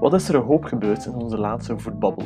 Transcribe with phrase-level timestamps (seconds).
[0.00, 2.24] Wat is er een hoop gebeurd in onze laatste voetbabbel?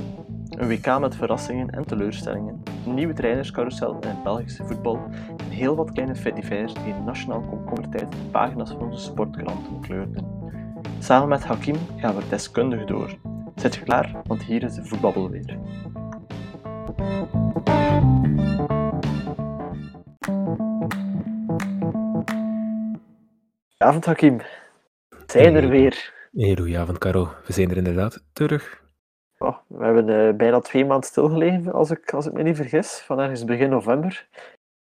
[0.49, 5.01] Een WK met verrassingen en teleurstellingen, een nieuwe trainerscarousel in het Belgische voetbal
[5.37, 10.27] en heel wat kleine fedivers die in nationaal komkommertijd de pagina's van onze sportkranten kleurden.
[10.99, 13.17] Samen met Hakim gaan we deskundig door.
[13.55, 15.59] Zet je klaar, want hier is de voetbabbel weer.
[23.77, 24.41] Avond Hakim.
[25.27, 26.13] Zijn er weer.
[26.37, 27.29] Hey, goedenavond, Caro.
[27.47, 28.83] We zijn er inderdaad terug.
[29.39, 32.99] Oh, we hebben uh, bijna twee maanden stilgelegen, als ik, als ik me niet vergis,
[32.99, 34.29] van ergens begin november.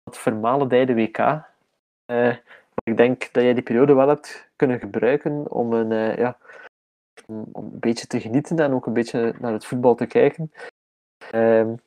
[0.02, 1.18] Dat vermalendijde WK.
[2.06, 2.36] Uh,
[2.84, 6.38] ik denk dat jij die periode wel hebt kunnen gebruiken om een, uh, ja,
[7.26, 10.52] om, een beetje te genieten en ook een beetje naar het voetbal te kijken.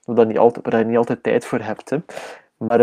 [0.03, 1.89] Waar, niet altijd, waar je niet altijd tijd voor hebt.
[1.89, 1.98] Hè.
[2.57, 2.79] Maar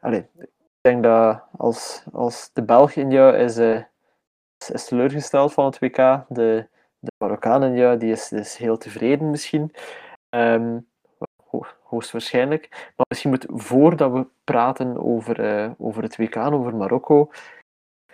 [0.00, 0.48] allez, ik
[0.80, 3.56] denk dat als, als de Belg in jou is
[4.72, 5.96] is teleurgesteld van het WK.
[6.28, 9.74] De, de Marokkanen, ja, die is, heel tevreden misschien.
[10.30, 10.86] Um,
[11.82, 12.68] hoogstwaarschijnlijk.
[12.70, 17.30] Maar misschien moet, voordat we praten over, uh, over het WK over Marokko,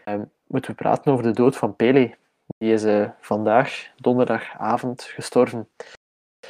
[0.05, 2.17] um, moeten we praten over de dood van Pele.
[2.59, 5.69] Die is uh, vandaag, donderdagavond, gestorven.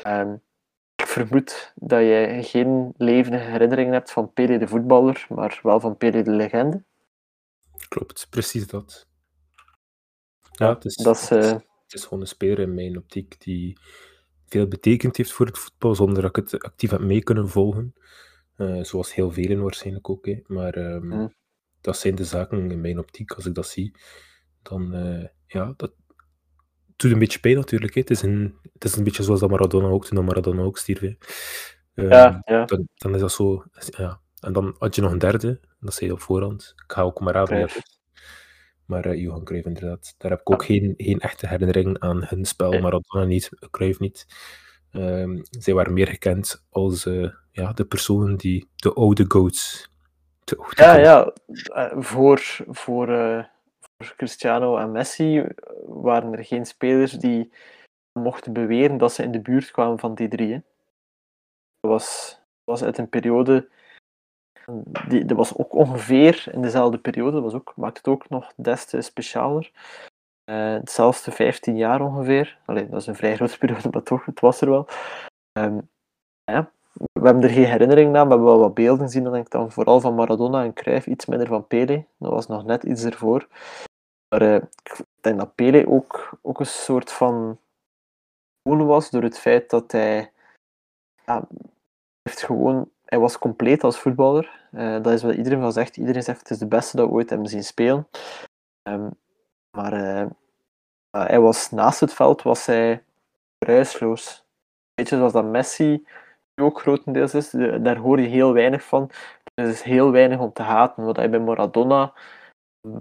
[0.07, 0.42] Um,
[0.95, 5.97] ik vermoed dat jij geen levende herinnering hebt van Pele de voetballer, maar wel van
[5.97, 6.83] Pele de legende.
[7.89, 9.09] Klopt, precies dat.
[10.61, 13.78] Ja, het is, dat is, het is gewoon een speler in mijn optiek die
[14.47, 17.94] veel betekend heeft voor het voetbal, zonder dat ik het actief heb mee kunnen volgen.
[18.56, 20.27] Uh, zoals heel velen waarschijnlijk ook.
[20.27, 20.41] Hè.
[20.47, 21.34] Maar um, mm.
[21.80, 23.33] dat zijn de zaken in mijn optiek.
[23.33, 23.97] Als ik dat zie,
[24.62, 25.92] dan uh, ja, dat
[26.97, 27.95] doet een beetje pijn natuurlijk.
[27.95, 28.00] Hè.
[28.00, 31.00] Het, is een, het is een beetje zoals dat Maradona ook, toen Maradona ook stierf.
[31.00, 31.17] Hè.
[31.95, 32.64] Uh, ja, ja.
[32.64, 33.64] Dan, dan, is dat zo.
[33.97, 34.20] Ja.
[34.41, 36.72] En dan had je nog een derde, dat zei je op voorhand.
[36.77, 37.69] Ik ga ook maar aan.
[38.91, 40.14] Maar uh, Johan Cruijff inderdaad.
[40.19, 42.70] Daar heb ik ook geen, geen echte herinnering aan hun spel.
[42.70, 42.80] Nee.
[42.80, 44.27] Maradona niet, Cruijff niet.
[44.92, 49.90] Um, zij waren meer gekend als uh, ja, de personen die de oude goats.
[50.45, 51.36] De oude ja, goats.
[51.73, 51.92] ja.
[51.95, 53.06] Uh, voor, voor,
[53.98, 55.45] voor Cristiano en Messi
[55.86, 57.52] waren er geen spelers die
[58.12, 60.52] mochten beweren dat ze in de buurt kwamen van die drie.
[60.52, 60.61] Hè.
[61.80, 63.68] Dat was, was uit een periode
[65.08, 68.53] die, dat was ook ongeveer in dezelfde periode, dat was ook, maakt het ook nog
[68.57, 69.70] des te specialer.
[70.51, 72.58] Uh, hetzelfde 15 jaar ongeveer.
[72.67, 74.86] Alleen dat is een vrij grote periode, maar toch, het was er wel.
[75.59, 75.89] Um,
[76.45, 79.45] ja, we hebben er geen herinnering aan, we hebben wel wat beelden gezien, dan denk
[79.45, 82.05] ik dan vooral van Maradona en Cruyff, iets minder van Pele.
[82.19, 83.48] Dat was nog net iets ervoor.
[84.29, 87.59] Maar uh, ik denk dat Pele ook, ook een soort van
[88.63, 90.33] was door het feit dat hij
[91.27, 91.48] ja,
[92.23, 94.69] heeft gewoon hij was compleet als voetballer.
[94.73, 95.97] Uh, dat is wat iedereen van zegt.
[95.97, 98.09] Iedereen zegt het is de beste dat we ooit hebben zien spelen.
[98.89, 99.11] Um,
[99.77, 100.27] maar uh,
[101.11, 103.05] hij was naast het veld was hij
[103.59, 104.45] prijsloos.
[104.95, 106.07] Weet je, zoals dat Messi
[106.55, 107.51] ook grotendeels is,
[107.81, 109.11] daar hoor je heel weinig van.
[109.55, 111.05] Er is heel weinig om te haten.
[111.05, 112.13] Wat hij bij Maradona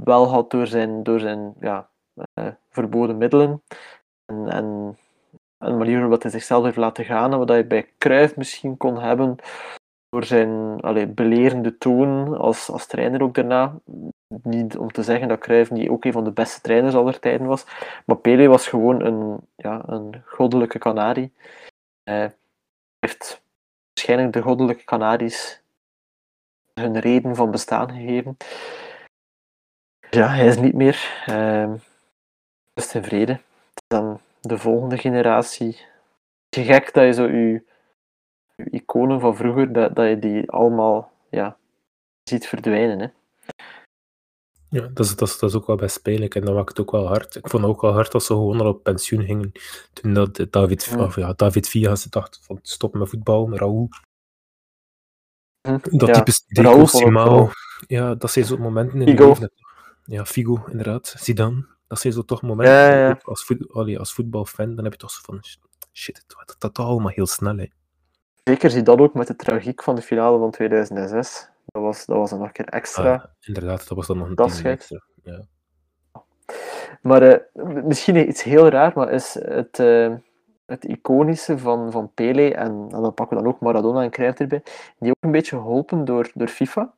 [0.04, 1.90] wel had door zijn, door zijn ja,
[2.40, 3.64] uh, verboden middelen.
[4.26, 4.98] En, en
[5.58, 7.32] een manier waarop hij zichzelf heeft laten gaan.
[7.32, 9.40] En wat hij bij Cruyff misschien kon hebben
[10.10, 10.76] door zijn
[11.14, 13.80] belerende toon als, als trainer ook daarna.
[14.44, 17.48] Niet om te zeggen dat Cruijff niet ook een van de beste trainers aller tijden
[17.48, 17.66] was,
[18.06, 21.34] maar Pele was gewoon een, ja, een goddelijke kanarie.
[22.04, 22.36] Hij
[23.00, 23.42] heeft
[23.94, 25.62] waarschijnlijk de goddelijke kanaries
[26.74, 28.38] hun reden van bestaan gegeven.
[30.10, 31.26] Ja, hij is niet meer.
[31.30, 31.74] Uh,
[32.74, 33.40] rust in vrede.
[33.88, 35.86] Dan de volgende generatie.
[36.50, 37.64] Gek dat je zo je
[38.70, 41.58] iconen van vroeger, dat, dat je die allemaal ja,
[42.24, 43.00] ziet verdwijnen.
[43.00, 43.08] Hè.
[44.70, 46.80] Ja, dat is, dat, is, dat is ook wel best pijnlijk en dat maakt het
[46.80, 47.36] ook wel hard.
[47.36, 49.52] Ik vond het ook wel hard als ze gewoon al op pensioen gingen.
[49.94, 51.04] Toen dat David, ja.
[51.04, 53.90] Of, ja, David Villa ze dacht van stop met voetbal, Raúl.
[55.68, 57.50] Hm, dat ja, Simao.
[57.88, 59.28] Ja, dat zijn zo momenten in Figo.
[59.28, 59.52] leven.
[60.04, 61.14] Ja, Figo, inderdaad.
[61.18, 61.68] Zidane.
[61.88, 62.76] Dat zijn zo toch momenten.
[62.76, 63.20] Ja, ja, ja.
[63.24, 65.40] Als, voet, allee, als voetbalfan, dan heb je toch zo van
[65.94, 67.58] shit, dat, dat, dat allemaal heel snel.
[67.58, 67.68] Hè.
[68.50, 71.50] Zeker zie dat ook met de tragiek van de finale van 2006.
[71.66, 73.14] Dat was, dat was dan nog een keer extra.
[73.14, 75.02] Ah, inderdaad, dat was dan nog een Dat extra.
[75.24, 75.46] Ja.
[77.02, 80.14] Maar eh, misschien iets heel raar, maar is het, eh,
[80.66, 84.40] het iconische van, van Pele, en, en dan pakken we dan ook Maradona en Cruijff
[84.40, 84.64] erbij,
[85.00, 86.94] die ook een beetje geholpen door, door FIFA?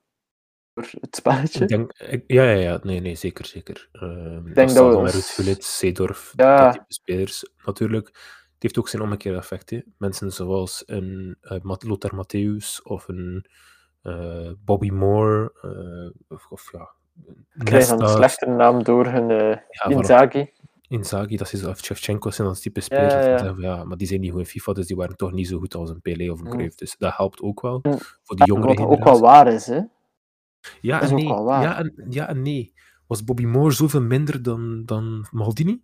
[0.74, 1.62] Door het spelletje?
[1.62, 3.90] Ik denk, ik- ja, ja, ja, nee, nee, zeker, zeker.
[3.92, 6.64] Ehm Ik denk dat we Ruud Gullit, Seedorf, Ja.
[6.64, 8.40] dat type spelers, natuurlijk.
[8.62, 9.70] Het heeft ook zijn omgekeerde effect.
[9.70, 9.80] Hè.
[9.98, 13.46] Mensen zoals een eh, Mat- Lothar Matthäus of een
[14.02, 16.90] eh, Bobby Moore, eh, of, of ja,
[17.58, 19.90] Krijgen een slechte naam door hun eh Ja.
[19.90, 20.50] Inzaghi.
[20.88, 23.14] Inzaghi, dat is of Shevchenko zijn dat type spelers.
[23.14, 23.84] Ja, ja.
[23.84, 25.90] maar die zijn niet goed in FIFA, dus die waren toch niet zo goed als
[25.90, 26.50] een Pelé of een.
[26.50, 26.76] Cruyff.
[26.76, 27.82] Dus dat helpt ook wel
[28.24, 29.80] voor die jongere Wat ook wel waar is, hè?
[30.82, 31.28] Ja dat is en ook nee.
[31.34, 31.62] wel waar.
[31.62, 32.74] Ja en, ja en nee.
[33.08, 35.82] Was Bobby Moore zoveel minder dan, dan Maldini?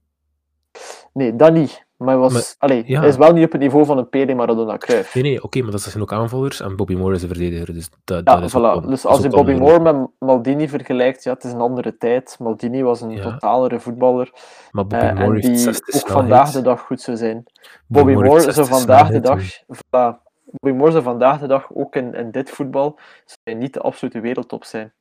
[1.18, 1.86] Nee, dat niet.
[1.98, 3.00] Maar hij, was, Maar- allee, ja.
[3.00, 5.14] hij is wel niet op het niveau van een Pele Maradona Cruyff.
[5.16, 7.74] Nee, nee, oké, maar dat zijn ook aanvallers en Bobby Moore is een verdediger.
[7.74, 8.88] Dus dat, Ja, dat is voilà.
[8.90, 9.54] dus als je Bobby.
[9.54, 12.36] Moore met Maldini vergelijkt, ja, het is een andere tijd.
[12.40, 13.22] Maldini was een Ja.
[13.22, 14.32] totalere voetballer.
[14.72, 16.08] Maar Bobby eh, Moore die ook snelheid.
[16.08, 17.44] vandaag de dag goed zou zijn.
[17.88, 19.42] Bobby Bobby Moore zou vandaag de dag,
[19.76, 20.22] voilà.
[20.46, 23.82] Bobby Moore zou vandaag de dag ook in, in dit voetbal zou hij niet de
[23.82, 24.94] absolute wereldtop zijn.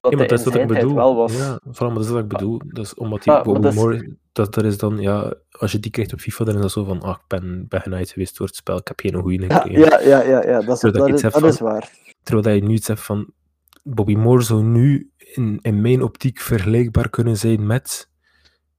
[0.00, 0.96] Dat Ja, maar hij dat is wat ik tijd bedoel.
[1.28, 2.60] Ja, vooral, maar dat is wat ik bedoel.
[2.66, 5.72] Dat is omdat die Ja, maar Bobby is- Moore, dat, dat is dan, ja, als
[5.72, 8.10] je die krijgt op FIFA, dan is dat zo van, ah, ik ben, ben genaaid
[8.10, 9.80] geweest door het spel, ik heb geen goede gekregen.
[9.80, 11.90] ja, ja, ja, ja, dat is, dat is, dat is waar.
[12.22, 13.32] Terwijl dat je nu iets hebt van,
[13.82, 18.08] Bobby Moore zou nu in, in mijn optiek vergelijkbaar kunnen zijn met,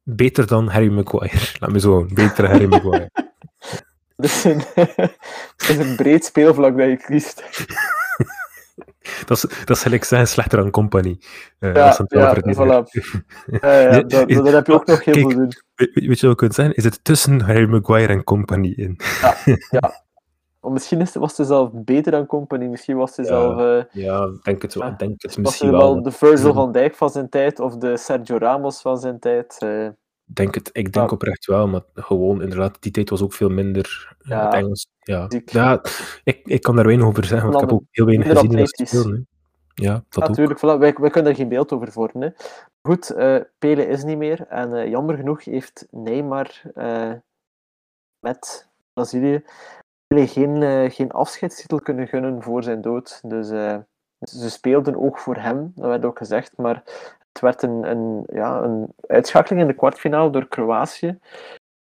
[0.03, 1.57] beter dan Harry Maguire.
[1.59, 3.09] Laat me zo, beter Harry Maguire.
[4.15, 4.61] Dus een,
[5.57, 7.44] het is een breed speelvlak dat je kiest.
[9.25, 11.19] Dat is, dat is gelijk zeggen, slechter dan Company.
[11.59, 12.67] Eh, Ja, als ja, verdediger.
[13.61, 15.51] Ja, ja, Ja, dat, heb je ook nog heel veel doen.
[15.75, 16.75] Weet, weet je wat je kunt zeggen?
[16.75, 19.00] Is het tussen Harry Maguire en Company in?
[20.59, 22.65] Of misschien is, was ze zelf beter dan Company.
[22.65, 24.88] Misschien was ze Ja, zelf eh, Ja, denk het wel.
[24.88, 25.79] Ik denk het misschien wel.
[25.79, 29.55] wel de Virgil van Dijk van zijn tijd of de Sergio Ramos van zijn tijd.
[29.59, 29.88] eh.
[30.27, 31.15] Ik denk, het, ik denk Ja.
[31.15, 34.87] oprecht wel, maar gewoon inderdaad, die tijd was ook veel minder Ja, het Engels.
[34.99, 35.49] Ja, ziek.
[35.49, 35.81] ja
[36.23, 38.67] ik, ik kan daar weinig over zeggen, want ik heb ook heel weinig gezien in
[38.67, 39.13] spelen.
[39.13, 39.21] hè.
[39.83, 40.29] Ja, dat ook.
[40.29, 42.21] Natuurlijk, voilà, wij, wij kunnen er geen beeld over vormen.
[42.21, 42.29] Hè.
[42.81, 44.47] Goed, eh Pele is niet meer.
[44.47, 47.11] En eh, jammer genoeg heeft Neymar eh,
[48.19, 49.43] met Brazilië
[50.07, 53.19] Pele geen, geen afscheidstitel kunnen gunnen voor zijn dood.
[53.29, 53.47] Dus
[54.19, 56.57] ze speelden ook voor hem, dat werd ook gezegd.
[56.57, 56.83] Maar
[57.33, 61.19] het werd een, een, ja, een uitschakeling in de kwartfinale door Kroatië.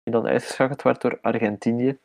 [0.03, 1.97] Die dan uitgeschakeld werd door Argentinië.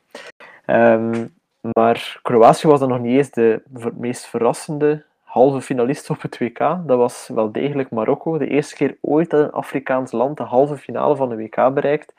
[0.65, 1.27] Ehm,
[1.75, 3.63] maar Kroatië was dan nog niet eens de
[3.95, 6.59] meest verrassende halve finalist op het WK.
[6.59, 8.39] Dat was wel degelijk Marokko.
[8.39, 12.15] De eerste keer ooit dat een Afrikaans land de halve finale van de WK bereikt.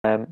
[0.00, 0.24] Ehm,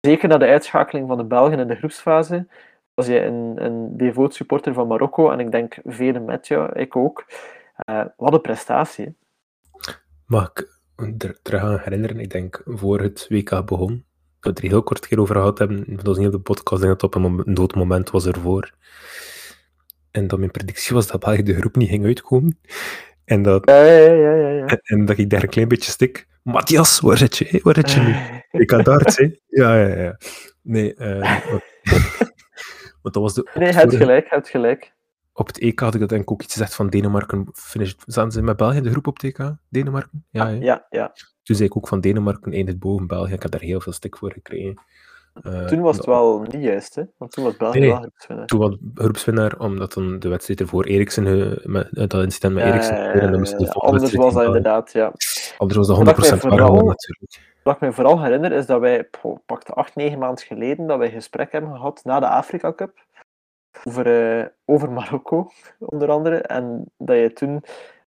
[0.00, 2.46] zeker na de uitschakeling van de Belgen in de groepsfase
[2.94, 5.30] was je een, een devoot supporter van Marokko.
[5.30, 7.24] En ik denk velen met jou, ik ook.
[7.76, 9.04] Eh, wat een prestatie.
[9.04, 9.10] hè.
[10.26, 10.68] Mag ik
[11.18, 12.20] er terug aan herinneren?
[12.20, 14.04] Ik denk voor het WK begon, dat
[14.40, 15.84] we het er heel kort keer over gehad hebben.
[15.96, 18.10] Dat was niet op de podcast, ik denk dat het op een, mom- een doodmoment
[18.10, 18.70] was ervoor.
[20.10, 22.58] En dat mijn predictie was dat België de groep niet ging uitkomen.
[23.24, 24.48] En dat, Ja, ja, ja, ja.
[24.48, 24.66] ja.
[24.82, 26.26] en dat ik daar een klein beetje stik.
[26.42, 27.60] Matthias, waar zit je?
[27.62, 28.14] Waar zit je nu?
[28.62, 29.30] Ik had darts, hè?
[29.46, 30.18] Ja, ja, ja.
[30.62, 31.46] Nee, eh,
[33.02, 33.50] want, dat was de...
[33.54, 34.94] Nee, het gelijk, je hebt gelijk.
[35.38, 37.46] Op het EK had ik dat denk ik ook iets gezegd van Denemarken.
[37.52, 39.52] Finish, zaten ze met België in de groep op het EK?
[39.68, 40.24] Denemarken?
[40.30, 40.52] Ja, hè?
[40.60, 41.12] Ja, ja.
[41.42, 43.32] Toen zei ik ook van Denemarken eindigt boven België.
[43.32, 44.80] Ik heb daar heel veel stik voor gekregen.
[45.42, 47.02] Eh, Toen was het wel niet juist, hè?
[47.18, 48.46] want toen was België Nee, wel groepswinnaar.
[48.46, 52.64] Toen was groepswinnaar, omdat dan de wedstrijd ervoor Eriksen, eh, met, eh, dat incident met
[52.64, 55.12] Eriksen en dan moesten de volgende Anders was dat in inderdaad, ja.
[55.58, 57.54] Anders was dat Wat ik mij 100% waar vooral- gewonnen natuurlijk.
[57.62, 59.08] Wat ik me vooral herinner is dat wij,
[59.46, 63.05] pakte acht, negen maanden geleden, dat wij gesprek hebben gehad na de Afrika Cup
[63.84, 66.36] over, eh, over Marokko, onder andere.
[66.36, 67.62] En dat je toen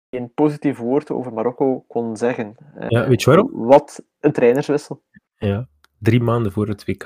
[0.09, 2.55] geen positief woord over Marokko kon zeggen.
[2.75, 3.49] Eh, Ja, weet je waarom?
[3.53, 5.03] Wat een trainerswissel.
[5.37, 5.67] Ja.
[5.97, 7.05] Drie maanden voor het WK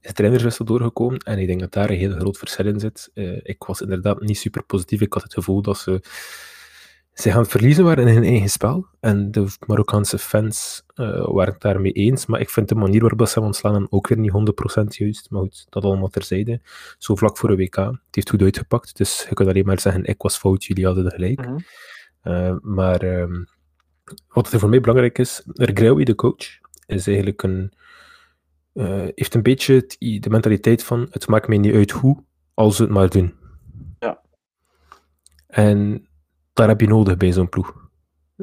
[0.00, 3.10] is de trainerswissel doorgekomen en ik denk dat daar een heel groot verschil in zit.
[3.14, 5.00] Eh, ik was inderdaad niet super positief.
[5.00, 6.00] Ik had het gevoel dat ze,
[7.12, 8.86] ze gaan verliezen waren in hun eigen spel.
[9.00, 12.26] En de Marokkaanse fans eh, waren het daarmee eens.
[12.26, 14.32] Maar ik vind de manier waarop ze hem ontslaan ook weer niet
[14.80, 15.30] 100% juist.
[15.30, 16.60] Maar goed, dat allemaal terzijde.
[16.98, 17.76] Zo vlak voor een WK.
[17.76, 18.96] Het heeft goed uitgepakt.
[18.96, 21.46] Dus je kunt alleen maar zeggen, ik was fout, jullie hadden gelijk.
[21.46, 21.58] Mhm.
[22.24, 23.44] Uh, maar ehm,
[24.28, 27.72] wat er voor mij belangrijk is, Ergraoui, de coach, is eigenlijk een,
[28.74, 32.78] uh, heeft een beetje het, de mentaliteit van het maakt mij niet uit hoe, als
[32.78, 33.34] we het maar doen.
[33.98, 34.20] Ja.
[35.46, 36.06] En
[36.52, 37.80] daar heb je nodig bij zo'n ploeg.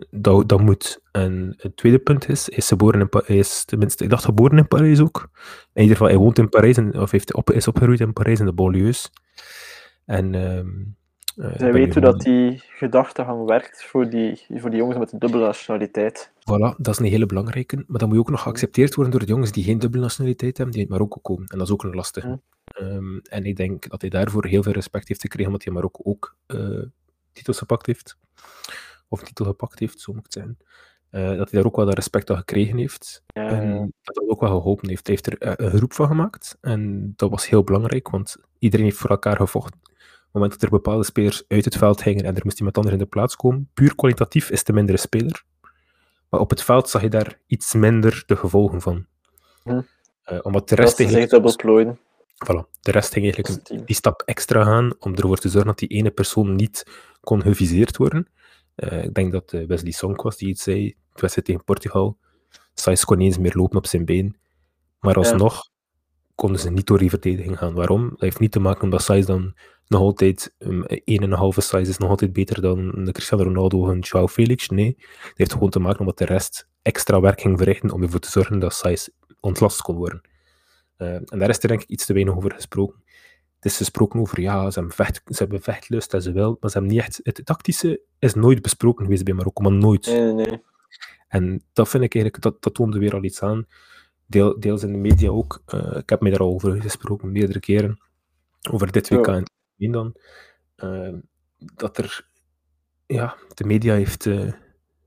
[0.09, 1.01] Dat, dat moet.
[1.11, 4.67] En het tweede punt is, hij is, geboren in is tenminste, ik dacht geboren in
[4.67, 5.29] Parijs ook.
[5.73, 8.39] In ieder geval, hij woont in Parijs, en, of heeft, op, is opgegroeid in Parijs,
[8.39, 9.11] in de banlieues.
[10.05, 10.33] En...
[10.33, 10.97] Um,
[11.35, 15.19] uh, Zij weet hoe dat die gedachtegang werkt voor die, voor die jongens met een
[15.19, 16.31] dubbele nationaliteit.
[16.31, 17.83] Voilà, dat is een hele belangrijke.
[17.87, 20.57] Maar dan moet je ook nog geaccepteerd worden door de jongens die geen dubbele nationaliteit
[20.57, 21.47] hebben, die uit Marokko komen.
[21.47, 22.27] En dat is ook een lastige.
[22.27, 22.41] Mm.
[22.81, 26.01] Um, en ik denk dat hij daarvoor heel veel respect heeft gekregen, omdat hij Marokko
[26.03, 26.83] ook uh,
[27.39, 28.17] titels gepakt heeft.
[29.07, 30.57] Of titel gepakt heeft, zo moet het zeggen.
[31.11, 33.23] Uh, dat hij daar ook wel dat respect aan gekregen heeft.
[33.27, 35.07] Ja, en dat dat ook wel geholpen heeft.
[35.07, 36.57] Hij heeft er uh, een groep van gemaakt.
[36.61, 39.79] En dat was heel belangrijk, want iedereen heeft voor elkaar gevochten.
[39.83, 39.89] Op
[40.25, 42.95] het moment dat er bepaalde spelers uit het veld gingen en er moest iemand anders
[42.95, 45.43] in de plaats komen, puur kwalitatief is de mindere speler.
[46.29, 49.05] Maar op het veld zag je daar iets minder de gevolgen van.
[49.63, 49.81] Hm.
[50.31, 51.99] Uh, omdat de rest Dat plooien.
[52.45, 52.79] Voilà.
[52.81, 55.87] De rest ging eigenlijk een, die stap extra gaan om ervoor te zorgen dat die
[55.87, 56.85] ene persoon niet
[57.19, 58.27] kon geviseerd worden.
[58.75, 62.17] Uh, ik denk dat uh, Wesley Song was die iets zei, de wedstrijd tegen Portugal.
[62.73, 64.37] Saiz kon niet eens meer lopen op zijn been.
[64.99, 65.69] Maar alsnog ja.
[66.35, 67.73] konden ze niet door die verdediging gaan.
[67.73, 68.09] Waarom?
[68.09, 69.55] Dat heeft niet te maken omdat Saiz dan
[69.89, 73.43] nog altijd um, een en een halve size is nog altijd beter dan de Cristiano
[73.43, 74.69] Ronaldo en Joao Felix.
[74.69, 78.19] Nee, dat heeft gewoon te maken omdat de rest extra werk ging verrichten om ervoor
[78.19, 80.21] te zorgen dat size ontlast kon worden.
[80.97, 83.03] Uh, en daar is er denk ik iets te weinig over gesproken.
[83.59, 86.69] Het is gesproken over, ja, ze hebben, vecht, ze hebben vechtlust en ze wel, maar
[86.69, 87.19] ze hebben niet echt...
[87.23, 90.05] Het tactische is nooit besproken geweest bij Marokko, maar nooit.
[90.05, 90.61] Nee, nee.
[91.27, 93.65] En dat vind ik eigenlijk, dat, dat toonde weer al iets aan.
[94.25, 95.63] Deel, deels in de media ook.
[95.73, 98.01] Uh, ik heb mij daar al over gesproken, meerdere keren.
[98.71, 100.15] Over dit WK en dan
[100.77, 101.13] uh,
[101.57, 102.27] dat er,
[103.05, 104.51] ja, de media heeft uh,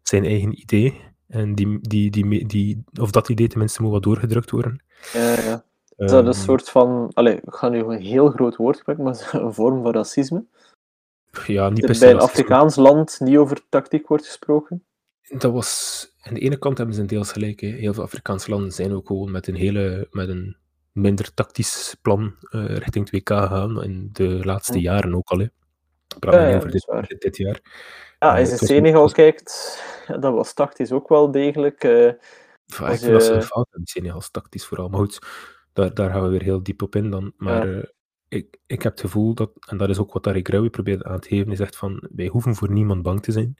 [0.02, 4.50] zijn eigen idee en die, die, die, die, of dat idee tenminste moet wat doorgedrukt
[4.50, 4.84] worden.
[5.12, 5.64] Ja, ja.
[6.04, 9.30] Is dat een soort van, allez, ik ga nu een heel groot woord gebruiken, maar
[9.42, 10.44] een vorm van racisme?
[11.46, 12.00] Ja, niet per se.
[12.00, 14.84] Bij een Afrikaans land niet over tactiek wordt gesproken?
[15.28, 17.60] Dat was, aan de ene kant hebben ze een deels gelijk.
[17.60, 17.68] Hè.
[17.68, 20.56] Heel veel Afrikaanse landen zijn ook gewoon met een hele, met een
[20.92, 24.84] minder tactisch plan uh, richting 2K gaan in de laatste hm.
[24.84, 25.38] jaren ook al.
[25.38, 25.46] Hè.
[26.18, 27.60] praat ja, over dit, dit, jaar.
[28.18, 29.12] Ja, als je Senegal was...
[29.12, 31.84] kijkt, dat was tactisch ook wel degelijk.
[31.84, 32.12] Uh,
[32.66, 34.88] ja, ik vind dat ze een fout hebben, Senegal tactisch vooral.
[34.88, 35.18] Maar goed,
[35.72, 37.32] daar, daar gaan we weer heel diep op in dan.
[37.36, 37.74] Maar ja.
[37.74, 37.84] uh,
[38.28, 41.20] ik, ik heb het gevoel dat, en dat is ook wat Tariq Rauwe probeert aan
[41.20, 43.56] te geven, hij zegt van, wij hoeven voor niemand bang te zijn.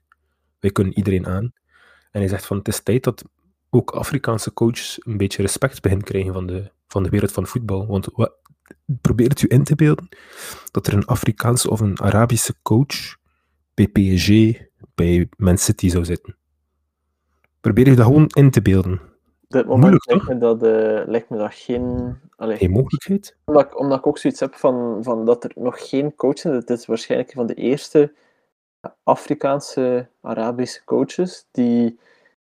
[0.61, 1.53] Wij kunnen iedereen aan.
[2.11, 3.25] En hij zegt van, het is tijd dat
[3.71, 7.87] ook Afrikaanse coaches een beetje respect beginnen krijgen van de, van de wereld van voetbal.
[7.87, 8.33] Want wat,
[9.01, 10.09] probeer het u in te beelden
[10.71, 13.17] dat er een Afrikaanse of een Arabische coach
[13.75, 14.29] bij PSG,
[14.95, 16.37] bij Man City zou zitten.
[17.61, 19.01] Probeer je dat gewoon in te beelden.
[19.53, 22.17] Dit moment Moeilijk, lijkt me, dat, uh, lijkt me dat geen...
[22.37, 23.37] Allez, geen mogelijkheid?
[23.45, 26.43] Omdat, ik, omdat ik ook zoiets heb van, van dat er nog geen coach is.
[26.43, 28.13] Het is waarschijnlijk van de eerste
[29.03, 31.99] Afrikaanse, Arabische coaches die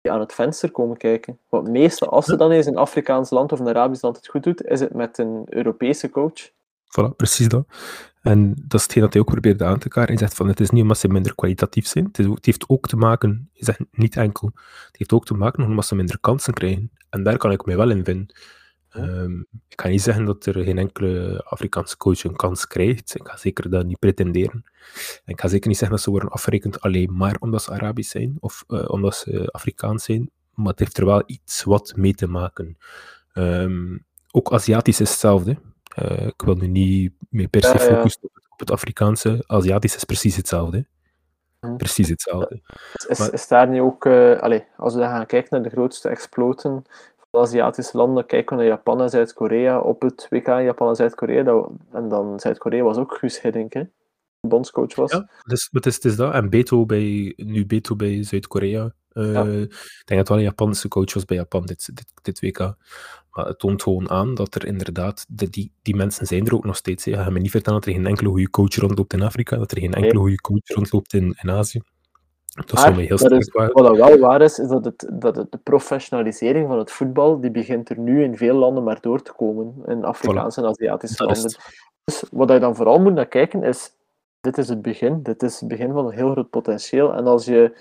[0.01, 1.39] die aan het venster komen kijken.
[1.49, 4.43] Want meestal, als ze dan eens een Afrikaans land of een Arabisch land het goed
[4.43, 6.49] doet, is het met een Europese coach.
[6.85, 7.65] Voilà, precies dat.
[8.21, 10.15] En dat is hetgeen dat hij ook probeerde aan te kaarten.
[10.15, 12.05] Hij zegt van, het is niet omdat ze minder kwalitatief zijn.
[12.05, 14.51] Het, is, het heeft ook te maken, je zegt niet enkel,
[14.85, 16.91] het heeft ook te maken omdat ze minder kansen krijgen.
[17.09, 18.35] En daar kan ik mij wel in vinden.
[18.95, 23.15] Um, ik ga niet zeggen dat er geen enkele Afrikaanse coach een kans krijgt.
[23.15, 24.63] Ik ga zeker dat niet pretenderen.
[25.25, 28.11] En ik ga zeker niet zeggen dat ze worden afgerekend alleen maar omdat ze Arabisch
[28.11, 30.29] zijn of uh, omdat ze Afrikaans zijn.
[30.53, 32.77] Maar het heeft er wel iets wat mee te maken.
[33.33, 35.57] Um, ook Aziatisch is hetzelfde.
[36.01, 39.43] Uh, ik wil nu niet meer per se focussen op, op, het Afrikaanse.
[39.47, 40.85] Aziatisch is precies hetzelfde.
[41.59, 41.75] Hm.
[41.75, 42.61] Precies hetzelfde.
[43.07, 45.75] Is, maar, is daar niet ook, uh, allez, als we dan gaan kijken naar de
[45.75, 46.85] grootste exploten
[47.31, 51.67] Aziatische landen kijken naar Japan en Zuid-Korea op het WK Japan en Zuid-Korea.
[51.91, 53.83] En dan Zuid-Korea was ook Guus Hiddink, hè?
[54.41, 55.11] bondscoach was.
[55.11, 56.33] Ja, dus, het, is, het is dat.
[56.33, 58.93] En Beto bij, nu Beto bij Zuid-Korea.
[59.13, 59.43] Uh, ja.
[59.43, 62.59] Ik denk dat wel een Japanse coach was bij Japan dit, dit, dit WK.
[63.31, 66.65] Maar het toont gewoon aan dat er inderdaad, de, die, die mensen zijn er ook
[66.65, 67.05] nog steeds.
[67.05, 67.11] Hè.
[67.11, 69.71] Je gaat me niet vertellen dat er geen enkele goede coach rondloopt in Afrika, dat
[69.71, 70.21] er geen enkele nee.
[70.21, 71.81] goede coach rondloopt in, in Azië.
[72.49, 75.51] Dat maar, heel dat is, wat dat wel waar is, is dat, het, dat het,
[75.51, 79.33] de professionalisering van het voetbal, die begint er nu in veel landen maar door te
[79.33, 80.63] komen, in Afrikaanse voilà.
[80.63, 81.59] en Aziatische dat landen.
[82.03, 83.91] Dus wat je dan vooral moet naar kijken is,
[84.41, 87.13] dit is het begin, dit is het begin van een heel groot potentieel.
[87.13, 87.77] En als je,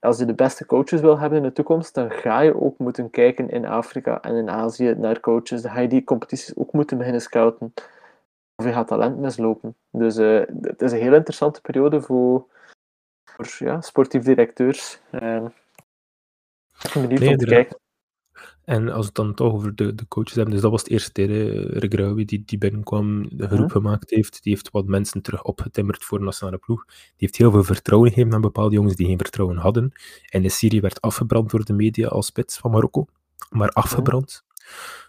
[0.00, 3.10] als je de beste coaches wil hebben in de toekomst, dan ga je ook moeten
[3.10, 5.62] kijken in Afrika en in Azië naar coaches.
[5.62, 7.74] Dan ga je die competities ook moeten beginnen scouten.
[8.56, 9.76] Of je gaat talent mislopen.
[9.90, 12.46] Dus uh, het is een heel interessante periode voor
[13.24, 15.00] voor ja, sportief directeurs.
[15.10, 15.44] Uh,
[16.82, 17.78] ik ben benieuwd nee, om te kijken.
[18.64, 20.90] En als we het dan toch over de, de coaches hebben, dus dat was het
[20.90, 21.24] eerste,
[21.78, 26.18] Regrauwi die, die binnenkwam, de groep gemaakt heeft, die heeft wat mensen terug opgetimmerd voor
[26.18, 26.84] de nationale ploeg.
[26.86, 29.92] Die heeft heel veel vertrouwen gegeven aan bepaalde jongens die geen vertrouwen hadden.
[30.28, 33.06] En de Syrië werd afgebrand door de media als spits van Marokko,
[33.50, 34.44] maar afgebrand.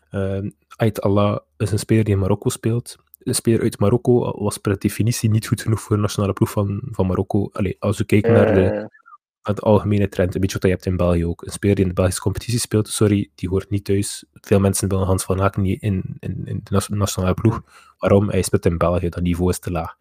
[0.09, 0.17] Hm.
[0.17, 4.57] Uh, Ait Allah is een speler die in Marokko speelt een speler uit Marokko was
[4.57, 7.49] per definitie niet goed genoeg voor de nationale ploeg van, van Marokko.
[7.51, 9.00] Allee, als we kijken naar, de, naar
[9.41, 11.45] de algemene trend, een beetje wat je hebt in België ook.
[11.45, 14.25] Een speler die in de Belgische competitie speelt, sorry, die hoort niet thuis.
[14.33, 17.61] Veel mensen willen Hans van Aken niet in, in, in de nationale ploeg.
[17.97, 18.29] Waarom?
[18.29, 19.95] Hij speelt in België, dat niveau is te laag.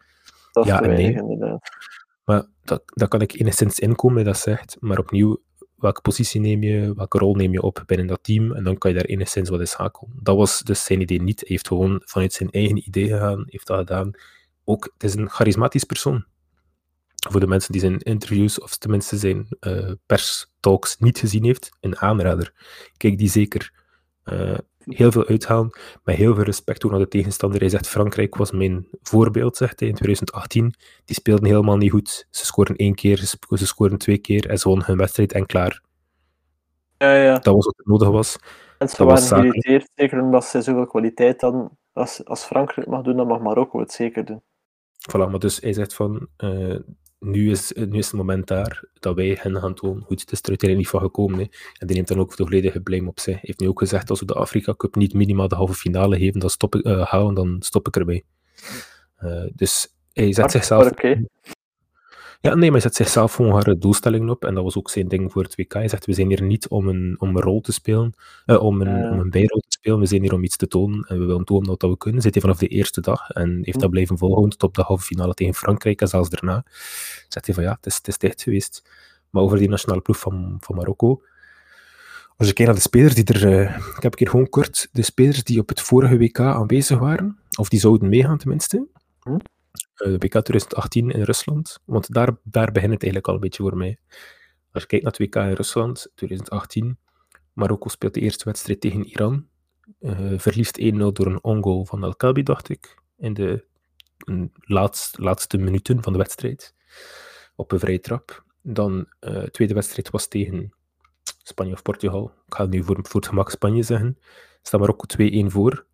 [0.51, 1.17] Dat ja en nee.
[2.25, 4.77] Maar dat, dat kan ik enigszins inkomen, dat zegt.
[4.79, 5.41] Maar opnieuw,
[5.75, 8.91] welke positie neem je, welke rol neem je op binnen dat team, en dan kan
[8.91, 10.13] je daar enigszins wat in schakelen.
[10.21, 11.39] Dat was dus zijn idee niet.
[11.39, 14.11] Hij heeft gewoon vanuit zijn eigen idee gegaan, heeft dat gedaan.
[14.63, 16.25] Ook, het is een charismatisch persoon.
[17.29, 21.97] Voor de mensen die zijn interviews, of tenminste zijn uh, perstalks niet gezien heeft, een
[21.97, 22.53] aanrader.
[22.97, 23.79] Kijk die zeker.
[24.25, 27.59] Uh, heel veel uithalen, met heel veel respect ook naar de tegenstander.
[27.59, 30.73] Hij zegt, Frankrijk was mijn voorbeeld, zegt hij, in 2018.
[31.05, 32.27] Die speelden helemaal niet goed.
[32.29, 35.81] Ze scoren één keer, ze scoren twee keer en ze wonnen hun wedstrijd en klaar.
[36.97, 37.39] Ja, ja.
[37.39, 38.37] Dat was wat er nodig was.
[38.77, 41.77] En ze waren geïrriteerd, zeker omdat ze zoveel kwaliteit hadden.
[41.93, 44.41] Als, als Frankrijk mag doen, dan mag Marokko het zeker doen.
[45.09, 46.79] Voilà, maar dus hij zegt van, uh,
[47.25, 50.03] nu, is, nu is het moment daar dat wij hen gaan tonen.
[50.03, 51.39] Goed, het is er uiteindelijk niet van gekomen.
[51.39, 51.45] Hè.
[51.77, 53.33] En die neemt dan ook de volledige blame op zich.
[53.33, 56.17] Hij heeft nu ook gezegd, als we de Afrika Cup niet minimaal de halve finale
[56.17, 58.23] geven, dan stop ik, uh, houden, dan stop ik erbij.
[59.23, 60.91] Uh, dus hij zet zichzelf...
[60.91, 61.25] Okay.
[62.41, 64.45] Ja, nee, maar hij zet zichzelf gewoon haar doelstellingen op.
[64.45, 65.73] En dat was ook zijn ding voor het WK.
[65.73, 68.13] Hij zegt, we zijn hier niet om een, om een rol te spelen,
[68.45, 69.11] uh, om, een, uh.
[69.11, 69.99] om een bijrol te spelen.
[69.99, 71.05] We zijn hier om iets te tonen.
[71.07, 72.21] En we willen tonen dat, dat we kunnen.
[72.21, 73.29] Zit hij vanaf de eerste dag.
[73.29, 76.01] En heeft dat blijven volhouden tot op de halve finale tegen Frankrijk.
[76.01, 76.63] En zelfs daarna
[77.27, 78.89] zegt hij van, ja, het is, het is tijd geweest.
[79.29, 81.21] Maar over die nationale ploeg van, van Marokko.
[82.37, 83.51] Als je kijkt naar de spelers die er...
[83.51, 87.37] Uh, ik heb hier gewoon kort de spelers die op het vorige WK aanwezig waren.
[87.57, 88.87] Of die zouden meegaan, tenminste.
[89.21, 89.37] Hm?
[90.05, 91.79] Uh, WK 2018 in Rusland.
[91.85, 93.97] Want daar, daar begint het eigenlijk al een beetje voor mij.
[94.71, 96.97] Als je kijkt naar het WK in Rusland, 2018,
[97.53, 99.47] Marokko speelt de eerste wedstrijd tegen Iran.
[99.99, 103.65] Uh, verliest 1-0 door een ongoal van El Kabi, dacht ik, in de
[105.15, 106.75] laatste, minuten van de wedstrijd.
[107.55, 108.45] Op een vrije trap.
[108.61, 110.73] Dan de uh, tweede wedstrijd was tegen
[111.43, 112.33] Spanje of Portugal.
[112.47, 114.17] Ik ga nu voor, voor het gemak Spanje zeggen.
[114.61, 115.85] Staat Marokko 2-1 voor.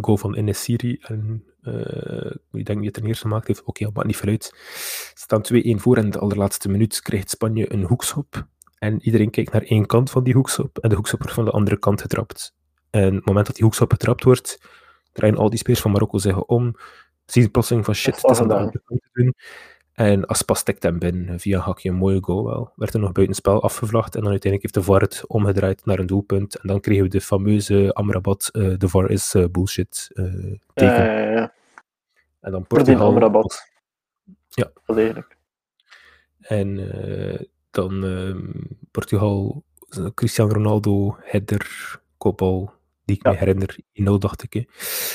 [0.00, 1.44] Goal van Enesiri en
[2.52, 3.60] ik denk niet het er eerst gemaakt heeft.
[3.60, 4.54] Oké, okay, maakt niet veel uit.
[5.14, 8.46] Staan 2-1 voor en in de allerlaatste minuut krijgt Spanje een hoekschop.
[8.78, 11.50] En iedereen kijkt naar één kant van die hoekschop en de hoekschop wordt van de
[11.50, 12.54] andere kant getrapt.
[12.90, 14.60] En op het moment dat die hoekschop getrapt wordt,
[15.12, 16.74] draaien al die spelers van Marokko zeggen om.
[17.26, 19.34] Zien ze plotseling van shit, het is aan de andere kant te doen.
[19.98, 22.72] En Aspas stikt hem binnen via een hakje, een mooie goal wel.
[22.76, 26.06] Werd er nog buitenspel afgevlacht en dan uiteindelijk heeft de VAR het omgedraaid naar een
[26.06, 26.58] doelpunt.
[26.58, 30.24] En dan kregen we de fameuze Amrabat, uh, de VAR is uh, bullshit uh,
[30.74, 31.04] teken.
[31.04, 31.52] Ja, ja, ja.
[32.40, 33.08] En dan Portugal.
[33.08, 33.62] Amrabat.
[34.48, 34.70] Ja.
[34.84, 35.26] Volledig.
[36.40, 36.76] En
[37.70, 38.50] dan ehm,
[38.90, 39.64] Portugal,
[40.14, 42.72] Cristiano Ronaldo, header, kopbal,
[43.04, 43.30] die ik ja.
[43.30, 44.52] me herinner, 1-0 dacht ik.
[44.52, 44.64] Hè.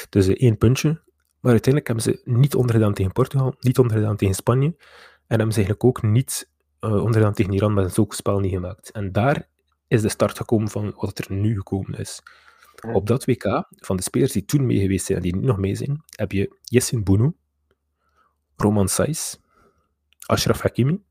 [0.10, 1.02] Dus één puntje.
[1.40, 4.76] Maar uiteindelijk hebben ze niet ondergedaan tegen Portugal, niet ondergedaan tegen Spanje.
[5.28, 8.92] En hebben ze eigenlijk ook niet uh, ondergedaan tegen Iran, maar zulk spel niet gemaakt.
[8.92, 9.48] En daar
[9.88, 12.22] is de start gekomen van wat er nu gekomen is.
[12.92, 15.58] Op dat WK, van de spelers die toen mee geweest zijn en die nu nog
[15.58, 17.34] mee zijn, heb je Yessin Bounou,
[18.56, 19.36] Roman Saiz,
[20.26, 21.02] Ashraf Hakimi,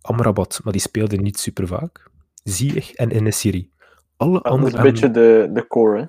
[0.00, 2.10] Amrabat, maar die speelde niet super vaak,
[2.44, 3.70] Ziyech en Enesiri.
[4.16, 6.06] Alle andere dat is een beetje de, de core, hè?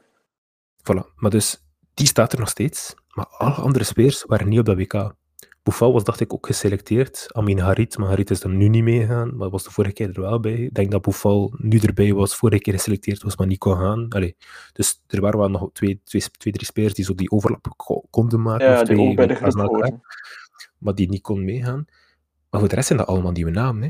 [0.83, 2.95] Voilà, maar dus die staat er nog steeds.
[3.13, 5.13] Maar alle andere spelers waren niet op dat WK.
[5.63, 7.27] Boufal was, dacht ik, ook geselecteerd.
[7.31, 9.35] Amin Harit, maar Harit is er nu niet meegegaan.
[9.35, 10.53] Maar was de vorige keer er wel bij.
[10.53, 14.09] Ik denk dat Boufal nu erbij was, vorige keer geselecteerd was, maar niet kon gaan.
[14.09, 14.35] Allee.
[14.73, 17.73] Dus er waren wel nog twee, twee, twee, drie spelers die zo die overlap
[18.09, 18.65] konden maken.
[18.65, 19.99] Ja, of twee, die ook bij de groep.
[20.77, 21.85] Maar die niet kon meegaan.
[22.49, 23.83] Maar voor de rest zijn dat allemaal nieuwe namen.
[23.83, 23.89] Hè.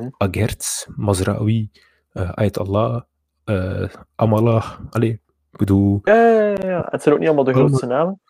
[0.00, 0.08] Hm.
[0.16, 1.70] Agertz, Mazraoui,
[2.12, 3.02] uh, Ayat Allah,
[3.44, 4.78] uh, Amala.
[4.90, 5.12] Allee,
[5.50, 6.00] ik bedoel...
[6.02, 8.20] Ja, ja, ja, het zijn ook niet allemaal de grootste namen.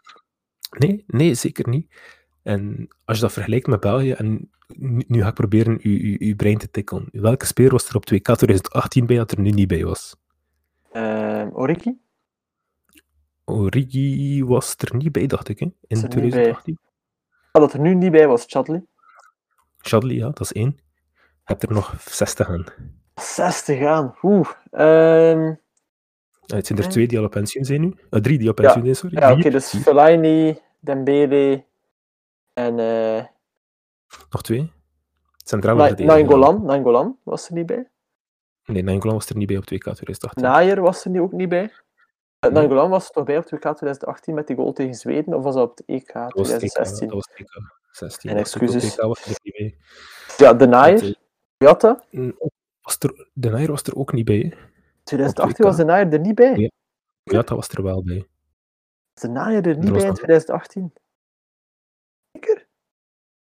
[0.79, 1.95] Nee, nee, zeker niet.
[2.43, 6.71] En als je dat vergelijkt met België, en nu, ga ik proberen uw, brein te
[6.71, 7.09] tikkelen.
[7.13, 10.17] Welke speler was er op 2K 2018 bij dat er nu niet bij was?
[10.93, 11.99] Uh, Origi?
[13.45, 15.67] Origi was er niet bij, dacht ik, hè?
[15.87, 16.79] in 2018.
[17.53, 18.85] Ah, dat er nu niet bij was, Chadley?
[19.79, 20.81] Chadley, ja, dat is één.
[21.15, 22.65] Je hebt er nog 60 aan.
[23.15, 24.51] 60 aan, oeh.
[24.71, 25.61] Um...
[26.47, 27.95] Het zijn er twee die al op pensioen zijn nu.
[28.11, 28.95] Uh, drie die op pensioen ja.
[28.95, 29.19] zijn, sorry.
[29.19, 31.65] Ja, oké, okay, dus Fellaini, Dembele
[32.61, 32.79] en...
[32.79, 33.25] Uh...
[34.31, 34.73] Nog twee?
[35.45, 37.89] Centraal Na Nainggolan, Nainggolan was er niet bij.
[38.65, 40.43] Nee, Nainggolan was er niet bij op 2K 2018.
[40.43, 41.73] Naaier was er ook niet bij.
[42.41, 42.51] Nee.
[42.51, 45.55] Nainggolan was er toch bij op 2K 2018 met die goal tegen Zweden, of was
[45.55, 47.09] dat op het EK 2016?
[47.09, 47.49] Dat was het EK
[47.91, 48.31] 16.
[48.31, 48.97] En excuses.
[48.97, 49.77] EK was er niet bij.
[50.37, 51.17] Ja, de Naaier,
[51.57, 52.05] Jatta.
[52.83, 54.55] Was er, de Naaier was er ook niet bij,
[55.05, 56.71] 2018 was de naaier er niet bij.
[57.23, 58.27] Ja, was er wel bij.
[59.13, 60.93] De naaier er niet bij in 2018?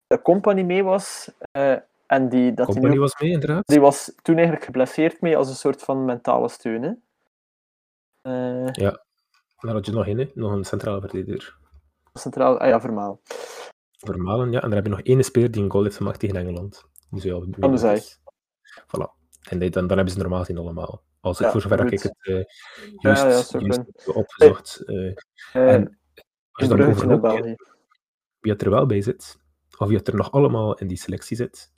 [0.07, 1.31] De company mee was.
[1.53, 3.66] Uh, en die, dat company die, was mee, inderdaad.
[3.66, 6.83] Die was toen eigenlijk geblesseerd mee als een soort van mentale steun.
[6.83, 6.90] Hè?
[8.23, 9.05] Uh, ja,
[9.59, 10.31] daar had je nog in, hè?
[10.35, 11.57] nog een centrale verdediger.
[12.14, 13.21] Centraal, ah ja, Vermaal.
[13.99, 14.57] Vermalen, ja.
[14.62, 16.85] En dan heb je nog één speler die een goal heeft gemaakt tegen Engeland.
[17.11, 18.03] Dus ja, Van de zij.
[18.87, 19.14] Voilà.
[19.49, 21.03] En dan, dan hebben ze normaal gezien allemaal.
[21.21, 21.92] Als ik Ja, voor zover goed.
[21.92, 22.45] ik het uh,
[22.99, 24.83] juist, ja, juist opgezocht.
[24.87, 25.07] eh,
[25.53, 25.99] Eh, en
[26.53, 27.55] als je dan België.
[28.40, 29.38] wie het er wel bij zit,
[29.79, 31.73] of wie het er nog allemaal in die selectie zit,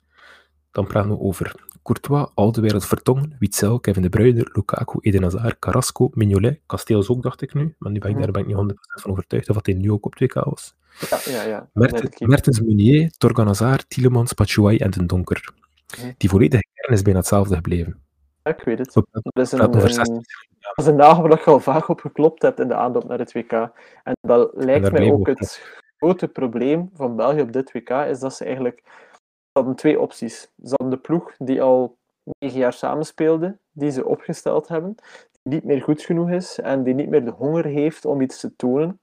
[0.71, 6.09] dan praten we over Courtois, Alderweireld, Vertongen, Witzel, Kevin De Bruyne, Lukaku, Eden Hazard, Carrasco,
[6.13, 7.75] Mignolet, Casteels ook, dacht ik nu.
[7.77, 9.91] Maar nu ben ik, daar ben ik niet 100% van overtuigd of dat hij nu
[9.91, 10.75] ook op 2K was.
[11.09, 11.69] Ja, ja, ja.
[11.73, 15.53] Mertens, Mertens Meunier, Torgan Hazard, Tielemans, Pachuay en Den Donker.
[16.17, 17.99] Die volledige kern is bijna hetzelfde gebleven.
[18.43, 18.93] Ja, ik weet het.
[18.93, 22.59] Dat is een, een, dat is een nagel waar je al vaak op geklopt hebt
[22.59, 23.51] in de aanloop naar het WK.
[24.03, 25.61] En dat lijkt mij ook het
[25.99, 28.83] grote probleem van België op dit WK, is dat ze eigenlijk
[29.51, 30.39] hadden twee opties.
[30.41, 31.97] Ze hadden de ploeg die al
[32.39, 34.95] negen jaar samenspeelde, die ze opgesteld hebben,
[35.43, 38.39] die niet meer goed genoeg is en die niet meer de honger heeft om iets
[38.39, 38.99] te tonen.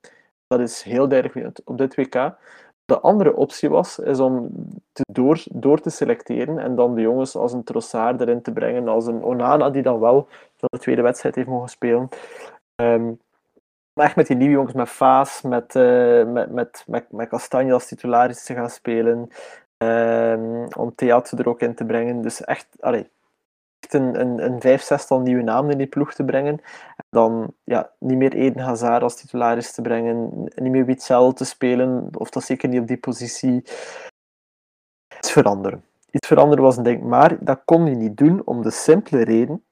[0.47, 2.37] Dat is heel duidelijk op dit WK.
[2.85, 4.51] De andere optie was is om
[4.93, 8.89] te door, door te selecteren en dan de jongens als een Trossard erin te brengen,
[8.89, 12.09] als een Onana die dan wel de tweede wedstrijd heeft mogen spelen.
[12.77, 13.01] Maar
[14.05, 17.87] echt met die nieuwe jongens, met Faas, met, uh, met, met, met, met Castagne als
[17.87, 19.29] titularis te gaan spelen.
[19.79, 22.23] Um, om theater er ook in te brengen.
[22.23, 26.61] Dus echt, echt een, een, een vijf, zestal nieuwe namen in die ploeg te brengen.
[26.97, 31.45] En dan ja, niet meer Eden Hazard als titularis te brengen, niet meer Witzel te
[31.45, 33.63] spelen, of dat zeker niet op die positie.
[35.17, 35.85] Iets veranderen.
[36.11, 39.65] Iets veranderen was een ding, maar dat kon je niet doen om de simpele reden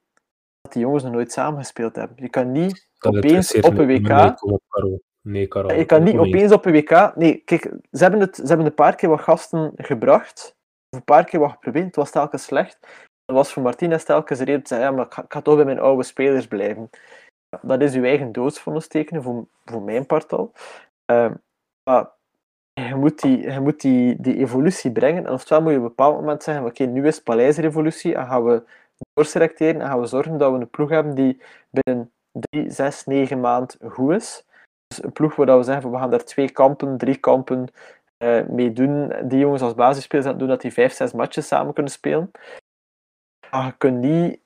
[0.61, 2.17] dat die jongens nog nooit samen gespeeld hebben.
[2.21, 4.35] Je kan niet opeens op een WK.
[5.23, 5.73] Nee, Karel.
[5.73, 7.17] Je kan niet opeens op een WK...
[7.17, 10.57] Nee, kijk, ze hebben, het, ze hebben een paar keer wat gasten gebracht.
[10.91, 11.87] Of een paar keer wat geprobeerd.
[11.87, 12.79] Het was telkens slecht.
[13.25, 15.65] Dat was voor Martinez telkens de reden te zeggen, ja, maar ik ga, toch bij
[15.65, 16.91] mijn oude spelers blijven.
[17.63, 20.53] dat is uw eigen doodsvonnis tekenen, voor, voor mijn part al.
[21.13, 21.31] Uh,
[21.91, 22.11] maar
[22.73, 25.27] je moet, die, je moet die, die evolutie brengen.
[25.27, 28.45] En oftewel moet je op een bepaald moment zeggen, oké, nu is Paleis-revolutie en gaan
[28.45, 28.63] we
[29.13, 33.41] doorselecteren en gaan we zorgen dat we een ploeg hebben die binnen drie, zes, negen
[33.41, 34.45] maanden goed
[34.87, 37.69] is een ploeg waar we zeggen, we gaan daar twee kampen, drie kampen
[38.19, 39.13] uh, mee doen.
[39.29, 42.31] Die jongens als basisspelers aan doen dat die vijf, zes matches samen kunnen spelen.
[43.51, 44.41] Maar je kunt niet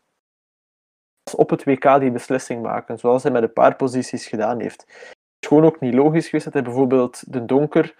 [1.36, 4.80] op het WK die beslissing maken, zoals hij met een paar posities gedaan heeft.
[4.80, 7.94] Het is gewoon ook niet logisch geweest dat hij bijvoorbeeld de Donker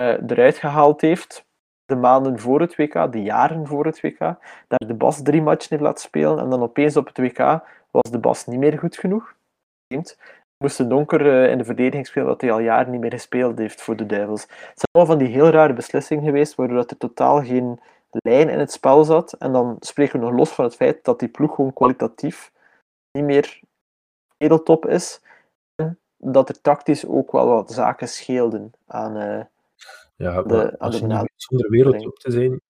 [0.00, 1.46] uh, eruit gehaald heeft,
[1.84, 5.68] de maanden voor het WK, de jaren voor het WK, daar de Bas drie matchen
[5.70, 7.62] heeft laten spelen en dan opeens op het WK
[8.02, 9.34] was de Bas niet meer goed genoeg
[10.58, 13.82] moest Donker uh, in de verdediging spelen, dat hij al jaren niet meer gespeeld heeft
[13.82, 14.42] voor de Duivels.
[14.42, 17.80] Het zijn allemaal van die heel rare beslissingen geweest, waardoor dat er totaal geen
[18.10, 19.32] lijn in het spel zat.
[19.32, 22.52] En dan spreken we nog los van het feit dat die ploeg gewoon kwalitatief
[23.12, 23.60] niet meer
[24.36, 25.22] edeltop is.
[25.74, 29.44] En dat er tactisch ook wel wat zaken scheelden aan, uh,
[30.16, 32.60] ja, de, aan de zonder wereldtop te zijn,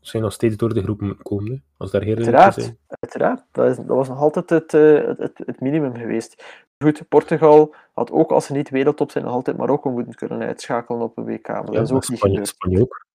[0.00, 1.64] zijn nog steeds door de groep moeten komen.
[1.76, 2.74] Als daar heel uiteraard.
[2.86, 6.44] Uiteraard, dat, is, dat was nog altijd het, uh, het, het, minimum geweest.
[6.78, 11.02] Goed, Portugal had ook als ze niet wereldtop zijn, nog altijd Marokko moeten kunnen uitschakelen
[11.02, 11.48] op een WK.
[11.48, 13.06] Maar ja, dat is ook Spanje, niet Spanje ook.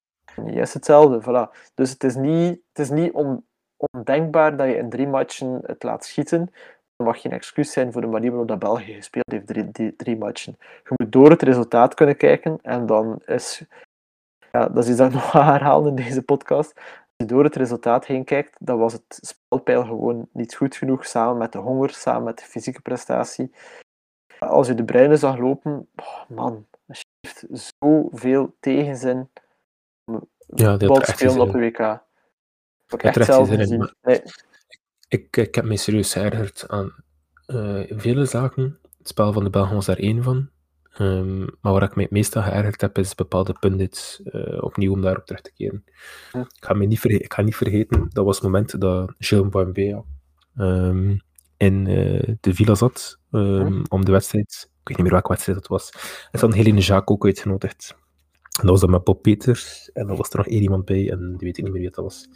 [0.46, 1.72] Ja, is hetzelfde, voilà.
[1.74, 3.46] Dus het is niet, het is niet on,
[3.78, 6.52] ondenkbaar dat je in drie matchen het laat schieten.
[6.96, 9.96] Dat mag geen excuus zijn voor de manier waarop dat België gespeeld heeft, drie, drie,
[9.96, 10.56] drie matchen.
[10.60, 13.66] Je moet door het resultaat kunnen kijken en dan is
[14.52, 16.74] ja, dat is iets dat ik nog herhalen in deze podcast.
[16.76, 21.06] Als je door het resultaat heen kijkt, dan was het spelpeil gewoon niet goed genoeg,
[21.06, 23.52] samen met de honger, samen met de fysieke prestatie.
[24.40, 27.46] Als je de Bruine zag lopen, oh man, het heeft
[27.80, 29.30] zoveel tegenzin
[30.06, 32.08] om ja, te spelen op de WK.
[32.88, 33.94] Ik heb echt zelf gezien.
[34.02, 34.22] Nee.
[35.08, 36.94] Ik, ik heb me serieus geërgerd aan
[37.48, 38.80] uh, vele zaken.
[38.98, 40.50] Het spel van de Belgen was daar één van.
[41.02, 44.94] Um, maar waar ik me het meest aan geërgerd heb, is bepaalde pundits uh, opnieuw
[44.94, 45.84] om daarop terug te keren.
[46.32, 50.04] Ik, ga me niet ik ga niet vergeten, dat was het moment dat Gilles Mbambea
[50.58, 51.22] um,
[51.58, 54.70] in uh, de villa zat um, om de wedstrijd.
[54.72, 55.92] Ik weet niet meer welke wedstrijd dat was.
[56.32, 57.96] En dan Helene Jacques ook uitgenodigd.
[58.42, 61.12] En dat was dan met Bob Peters en dan was er nog één iemand bij
[61.12, 62.30] en die weet ik niet meer wie dat was.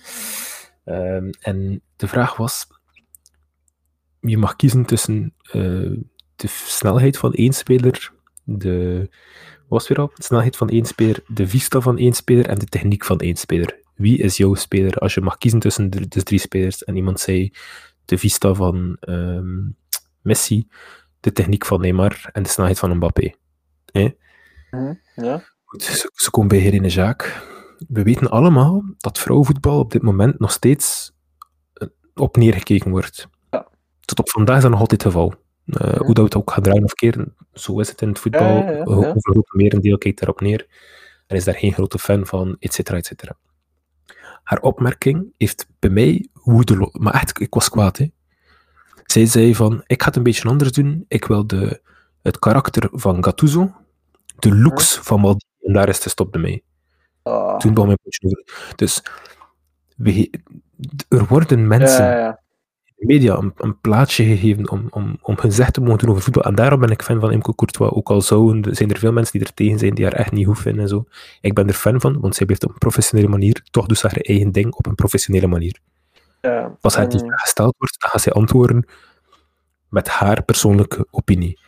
[1.39, 2.67] en de vraag was:
[4.19, 5.97] je mag kiezen tussen uh,
[6.36, 8.12] de snelheid van één speler
[8.43, 9.10] de,
[9.67, 12.65] was weer al, de snelheid van één speler, de vista van één speler en de
[12.65, 13.82] techniek van één speler.
[13.95, 16.84] Wie is jouw speler als je mag kiezen tussen de, de drie spelers?
[16.84, 17.53] En iemand zei
[18.06, 19.75] de vista van um,
[20.21, 20.67] Messi,
[21.19, 23.34] de techniek van Neymar en de snelheid van Mbappé.
[23.86, 24.10] Eh?
[25.15, 25.43] Ja.
[25.63, 27.34] Goed, ze, ze komen bij Helene Jacques.
[27.88, 31.12] We weten allemaal dat vrouwenvoetbal op dit moment nog steeds
[31.73, 33.27] eh, op neergekeken wordt.
[33.51, 33.67] Ja.
[33.99, 35.34] Tot op vandaag is dat nog altijd het geval.
[35.65, 38.57] Uh, Hoe dat het ook gaat draaien of keren, zo is het in het voetbal.
[38.57, 38.83] Ja, ja, ja.
[38.83, 40.67] Over het merendeel kijkt daarop neer.
[41.27, 43.37] En is daar geen grote fan van, et cetera, et cetera.
[44.43, 46.89] Haar opmerking heeft bij mij woede...
[46.91, 48.11] Maar echt, ik was kwaad, hè.
[49.05, 51.05] Zij zei van, ik ga het een beetje anders doen.
[51.07, 51.81] Ik wil de,
[52.21, 53.75] het karakter van Gattuso,
[54.39, 56.63] de looks van Maldini, en daar is de stop mee.
[57.23, 57.57] Ah.
[57.57, 58.73] Toen begon mijn over.
[58.75, 59.03] Dus
[59.95, 60.39] we,
[61.07, 62.39] er worden mensen
[63.05, 66.43] media een, een plaatsje gegeven om, om, om gezegd te mogen doen over voetbal.
[66.43, 67.91] En daarom ben ik fan van Imco Courtois.
[67.91, 70.45] Ook al zouden, zijn er veel mensen die er tegen zijn, die haar echt niet
[70.45, 71.05] goed vinden en zo.
[71.41, 74.07] Ik ben er fan van, want zij blijft op een professionele manier, toch doet ze
[74.07, 75.79] haar eigen ding op een professionele manier.
[76.41, 76.77] ja.
[76.81, 78.85] Als haar die vraag gesteld wordt, dan gaat zij antwoorden
[79.89, 81.59] met haar persoonlijke opinie.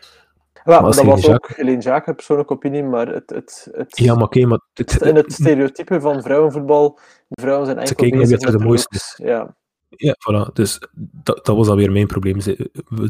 [0.63, 3.97] Ja, als dat Helene was ook Helene Jacques een persoonlijke opinie, maar het, het, het,
[3.97, 4.59] Ja, maar oké, maar...
[4.73, 8.61] Het, in het stereotype van vrouwenvoetbal, de vrouwen zijn enkel kijken wie bezig het met
[8.61, 9.23] de mooiste.
[9.23, 9.55] Ja.
[9.89, 10.51] Ja, voilà.
[10.53, 12.39] Dus dat, dat was alweer mijn probleem.
[12.39, 12.69] Ze-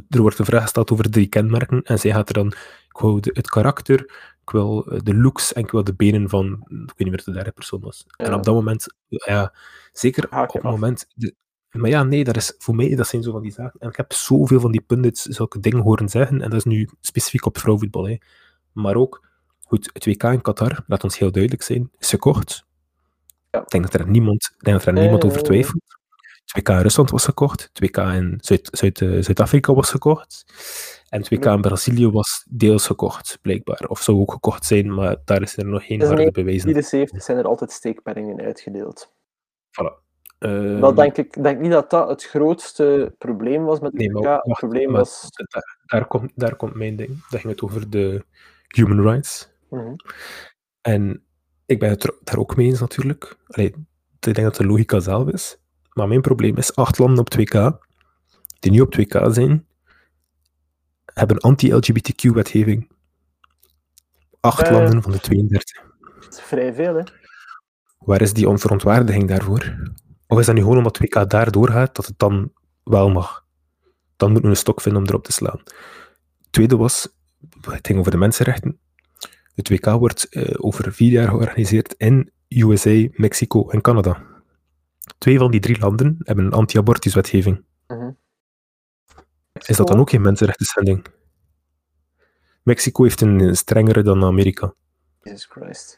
[0.10, 2.48] Er wordt een vraag gesteld over drie kenmerken en zij gaat er dan...
[2.90, 4.00] Ik de- het karakter,
[4.42, 6.52] ik wil eh, de looks en ik wil de benen van...
[6.54, 8.06] Ik weet niet meer de derde persoon was.
[8.18, 8.86] En op dat moment...
[9.08, 9.54] Ja,
[9.92, 11.08] zeker op het moment...
[11.16, 11.36] De,
[11.72, 13.80] maar ja, nee, dat is, voor mij dat zijn zo van die zaken.
[13.80, 16.42] En ik heb zoveel van die pundits zulke dingen horen zeggen.
[16.42, 18.08] En dat is nu specifiek op vrouwenvoetbal.
[18.08, 18.18] Hè.
[18.72, 19.28] Maar ook,
[19.60, 22.66] goed, het WK in Qatar, laat ons heel duidelijk zijn, is gekocht.
[23.52, 23.62] Ja.
[23.62, 25.46] Ik denk dat er niemand, denk dat er niemand over nee.
[25.46, 25.95] twijfelt.
[26.46, 27.62] Het WK in Rusland was gekocht.
[27.74, 30.46] Het WK in Zuid- Zuid- eh, Zuid-Afrika was gekocht.
[31.10, 31.54] En het WK Ja.
[31.54, 33.86] in Brazilië was deels gekocht, blijkbaar.
[33.88, 36.64] Of zou ook gekocht zijn, maar daar is er nog geen Dus harde nee, bewijzen.
[36.64, 39.12] 74 zijn er altijd steekpenningen uitgedeeld.
[39.72, 40.04] Voilà.
[40.40, 44.24] Ehm, Dat denk ik denk niet dat dat het grootste probleem was met Nee, het
[44.24, 45.30] maar probleem maar was...
[45.32, 47.10] daar, daar, komt, daar komt mijn ding.
[47.30, 48.26] Dat ging het over de
[48.68, 49.50] human rights.
[49.70, 49.96] Mhm.
[50.82, 51.24] En
[51.66, 53.38] ik ben het er daar ook mee eens natuurlijk.
[53.48, 53.76] Allee, ik
[54.20, 55.58] denk dat de logica zelf is.
[55.96, 57.78] Maar mijn probleem is, acht landen op 2K,
[58.60, 59.68] die nu op 2K zijn,
[61.06, 62.92] hebben anti-LGBTQ-wetgeving.
[64.40, 64.72] Acht Eh.
[64.72, 65.84] landen van de 32.
[66.20, 67.04] Dat is vrij veel, hè.
[67.98, 69.94] Waar is die onverontwaardiging daarvoor?
[70.28, 72.52] Of is dat nu gewoon omdat 2K daar doorgaat, dat het dan
[72.84, 73.46] wel mag?
[74.18, 75.60] Dan moeten we een stok vinden om erop te slaan.
[76.42, 77.08] Het tweede was,
[77.70, 78.80] het ging over de mensenrechten.
[79.56, 84.35] Het WK wordt eh, over vier jaar georganiseerd in USA, Mexico en Canada.
[85.18, 87.64] Twee van die drie landen hebben een anti-abortuswetgeving.
[87.88, 88.12] Mhm.
[89.54, 91.06] Is dat dan ook geen mensenrechten schending?
[92.64, 94.74] Mexico heeft een strengere dan Amerika.
[95.22, 95.98] Jesus Christ.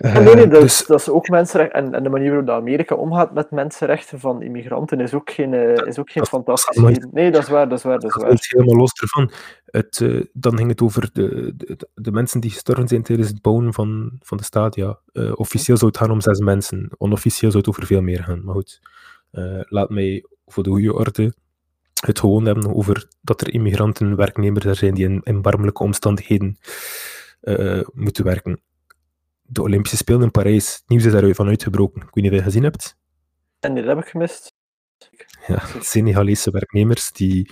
[0.00, 1.84] Eh, Ja, nee, nee, dat, dus dat is ook mensenrechten.
[1.84, 5.86] En, en de manier waarop Amerika omgaat met mensenrechten van immigranten is ook geen, eh,
[5.86, 6.98] is ook geen fantastisch.
[7.12, 8.36] Nee, dat is waar, dat is waar, dat is waar.
[8.40, 9.30] helemaal los ervan.
[9.64, 13.42] Het, eh, dan ging het over de, de, de mensen die gestorven zijn tijdens het
[13.42, 14.98] bouwen van, van de stadia.
[15.34, 16.90] Officieel zou het gaan om zes mensen.
[16.98, 18.44] Onofficieel zou het over veel meer gaan.
[18.44, 18.80] Maar goed,
[19.68, 21.34] laat mij voor de goede orde
[22.06, 26.58] het gewoon hebben over dat er immigranten, werknemers er zijn die in erbarmelijke omstandigheden
[27.40, 28.60] eh, moeten werken.
[29.52, 32.02] De Olympische Spelen in Parijs, nieuws is daarvan uitgebroken.
[32.02, 32.96] Ik weet niet of je dat gezien hebt.
[33.60, 34.52] En die heb ik gemist.
[35.46, 37.50] Ja, Senegalese werknemers die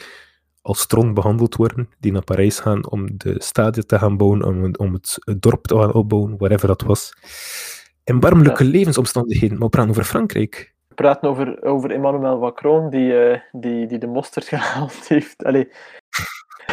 [0.63, 4.75] als stront behandeld worden, die naar Parijs gaan om de stadia te gaan bouwen, om,
[4.77, 7.13] om het, het dorp te gaan opbouwen, whatever dat was.
[8.05, 10.75] Erbarmelijke levensomstandigheden, maar we praten over Frankrijk.
[10.89, 15.45] We praten over, over Emmanuel Macron, die, eh, die, die de mosterd gehaald heeft.
[15.45, 15.69] Allee.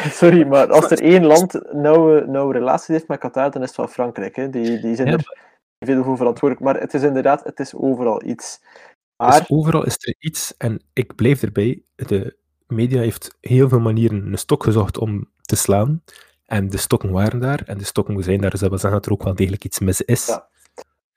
[0.21, 3.77] Sorry, maar als er één land nauwe, nauwe relaties heeft met Qatar, dan is het
[3.77, 4.35] wel Frankrijk.
[4.35, 4.49] Hè.
[4.49, 5.13] Die, die zijn Ja.
[5.13, 5.37] er
[5.79, 6.65] veel voor verantwoordelijk.
[6.71, 8.59] Maar het is inderdaad, het is overal iets.
[8.59, 12.35] Dus Maar, overal is er iets, en ik blijf erbij, de
[12.67, 16.03] media heeft heel veel manieren een stok gezocht om te slaan,
[16.45, 19.07] en de stokken waren daar, en de stokken zijn daar, dus dat wil zeggen dat
[19.07, 20.27] er ook wel degelijk iets mis is.
[20.27, 20.47] Ja.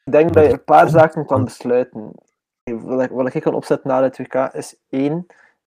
[0.05, 2.13] ik denk dat je een paar zaken kan besluiten.
[2.65, 5.27] Wat ik, wat ik kan opzetten na het WK is één,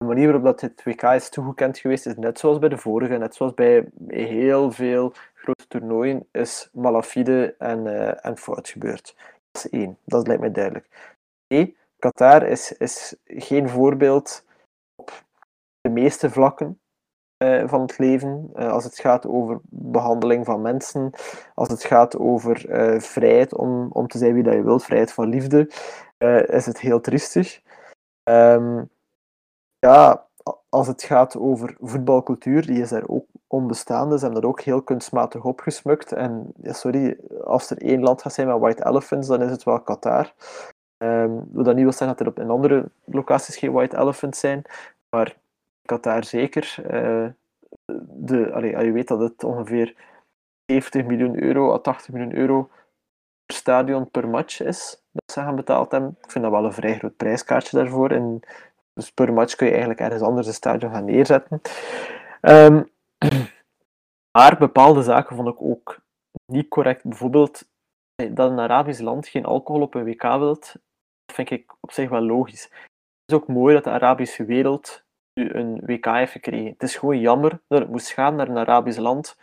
[0.00, 3.16] de manier waarop dat het WK is toegekend geweest is net zoals bij de vorige,
[3.16, 9.16] net zoals bij heel veel grote toernooien, is malafide en, eh, en fout gebeurd.
[9.50, 11.14] Dat is één, dat lijkt mij duidelijk.
[11.46, 14.44] Twee, Qatar is, is geen voorbeeld
[14.94, 15.24] op
[15.80, 16.80] de meeste vlakken
[17.36, 21.10] eh, van het leven, eh, als het gaat over behandeling van mensen,
[21.54, 22.56] als het gaat over
[23.02, 25.70] vrijheid om, om te zijn wie dat je wilt, vrijheid van liefde,
[26.46, 27.60] is het heel triestig.
[28.22, 28.82] Ehm,
[29.80, 30.26] ja,
[30.68, 34.18] als het gaat over voetbalcultuur, die is daar ook onbestaande.
[34.18, 36.12] Ze hebben dat ook heel kunstmatig opgesmukt.
[36.12, 39.62] En ja, sorry, als er één land gaat zijn met white elephants, dan is het
[39.62, 40.32] wel Qatar.
[40.96, 44.40] Ehm wat dat niet wil zeggen dat er op in andere locaties geen white elephants
[44.40, 44.62] zijn,
[45.10, 45.36] maar
[45.84, 46.74] Qatar zeker.
[46.86, 47.26] Eh,
[48.02, 49.94] de, je weet dat het ongeveer
[50.66, 52.70] 70 miljoen euro à 80 miljoen euro
[53.46, 56.16] per stadion per match is, dat ze gaan betaald hebben.
[56.22, 58.10] Ik vind dat wel een vrij groot prijskaartje daarvoor.
[58.10, 58.40] En
[58.92, 61.60] dus per match kun je eigenlijk ergens anders een stadion gaan neerzetten.
[62.40, 62.82] Ehm,
[64.38, 66.00] maar bepaalde zaken vond ik ook
[66.46, 67.02] niet correct.
[67.02, 67.68] Bijvoorbeeld
[68.14, 70.72] eh, dat een Arabisch land geen alcohol op een WK wilt,
[71.24, 72.62] dat vind ik op zich wel logisch.
[72.62, 76.72] Het is ook mooi dat de Arabische wereld nu een WK heeft gekregen.
[76.72, 79.36] Het is gewoon jammer dat het moest gaan naar een Arabisch land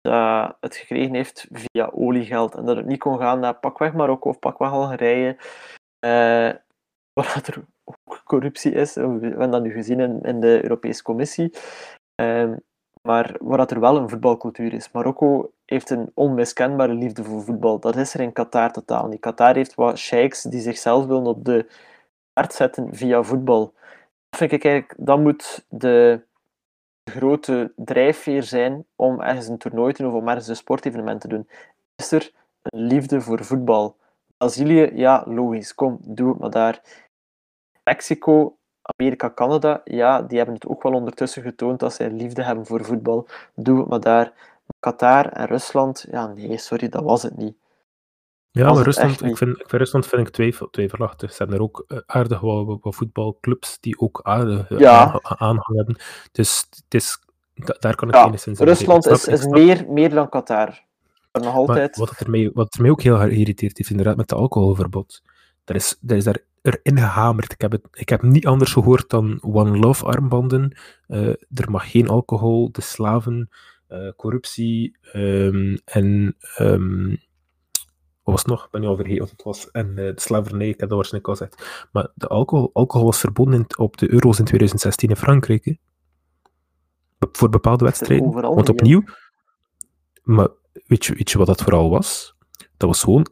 [0.00, 2.54] dat het gekregen heeft via oliegeld.
[2.54, 5.36] En dat het niet kon gaan naar pakweg Marokko of pakweg Algerije,
[6.04, 6.52] uh,
[7.16, 7.64] waar er
[8.24, 8.94] corruptie is.
[8.94, 11.52] We hebben dat nu gezien in, de Europese Commissie.
[12.20, 12.52] Uh,
[13.02, 14.90] maar waar dat er wel een voetbalcultuur is.
[14.92, 17.78] Marokko heeft een onmiskenbare liefde voor voetbal.
[17.78, 19.20] Dat is er in Qatar totaal niet.
[19.20, 21.66] Qatar heeft wat sheiks die zichzelf willen op de
[22.32, 23.74] kaart zetten via voetbal.
[24.28, 26.20] Dat vind ik eigenlijk, dat moet de
[27.04, 31.28] grote drijfveer zijn om ergens een toernooi te doen of om ergens een sportevenement te
[31.28, 31.48] doen.
[31.96, 33.96] Is er een liefde voor voetbal?
[34.36, 37.05] Brazilië, ja, logisch, kom, doe het maar daar.
[37.86, 42.66] Mexico, Amerika, Canada, ja, die hebben het ook wel ondertussen getoond dat zij liefde hebben
[42.66, 43.28] voor voetbal.
[43.54, 44.32] Doe het maar daar.
[44.80, 47.56] Qatar en Rusland, ja, nee, sorry, dat was het niet.
[48.50, 51.30] Ja, maar Rusland, ik vind, ik vind Rusland vind ik twijfel, twijfelachtig.
[51.30, 55.20] Ze hebben er ook uh, aardig wat, wat, voetbalclubs die ook aardig uh, ja.
[55.22, 55.96] aanhang hebben.
[56.32, 57.18] Dus het is,
[57.54, 60.84] daar kan ik ja, enigszins Rusland is, is meer, meer dan Qatar.
[61.32, 61.96] Maar nog altijd.
[61.96, 65.22] Maar wat, er mij, wat er mij ook heel geïrriteerd heeft, inderdaad, met het alcoholverbod.
[65.66, 67.52] Dat is, dat is daar erin gehamerd.
[67.52, 70.76] Ik heb, het, ik heb niet anders gehoord dan One Love armbanden.
[71.08, 73.48] Uh, er mag geen alcohol, de slaven,
[73.88, 77.08] uh, corruptie um, en um,
[78.22, 78.64] wat was het nog?
[78.64, 79.70] Ik ben niet al vergeten wat het was.
[79.70, 81.88] En uh, de slavernij, ik heb dat waarschijnlijk al gezegd.
[81.92, 85.64] Maar de alcohol, alcohol was verboden in, op de euro's in 2016 in Frankrijk.
[85.64, 85.72] Hè?
[87.32, 88.32] Voor bepaalde wedstrijden.
[88.32, 89.02] Want opnieuw,
[90.22, 90.48] maar
[90.86, 92.36] weet je, weet je wat dat vooral was?
[92.76, 93.26] Dat was gewoon,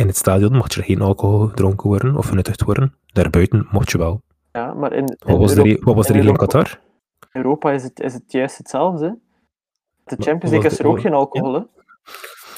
[0.00, 2.94] in het stadion mocht je geen alcohol gedronken worden of genuttigd worden.
[3.06, 4.22] Daarbuiten mocht je wel.
[4.52, 6.80] Ja, maar in, wat, was de, wat was de regel in Qatar?
[7.32, 9.18] Europa is het, is het juist hetzelfde.
[10.04, 11.52] De Champions League is er ook geen alcohol?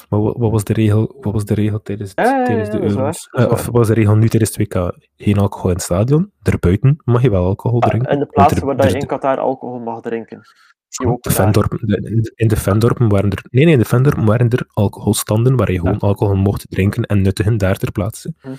[0.09, 3.29] Maar wat, wat, was de regel, wat was de regel tijdens, tijdens de Euro's?
[3.31, 4.97] Uh, of wat was de regel nu tijdens het WK?
[5.15, 6.31] Geen alcohol in het stadion.
[6.41, 8.09] Daarbuiten mag je wel alcohol ah, drinken.
[8.09, 10.41] En de plaatsen waar je in Qatar alcohol mag drinken.
[10.97, 13.43] De Vendorpen, de, in de Vendorpen waren er...
[13.49, 17.21] Nee, nee, in de Vendorpen waren er alcoholstanden waar je gewoon alcohol mocht drinken en
[17.21, 18.33] nuttigen daar ter plaatse.
[18.41, 18.49] Hm.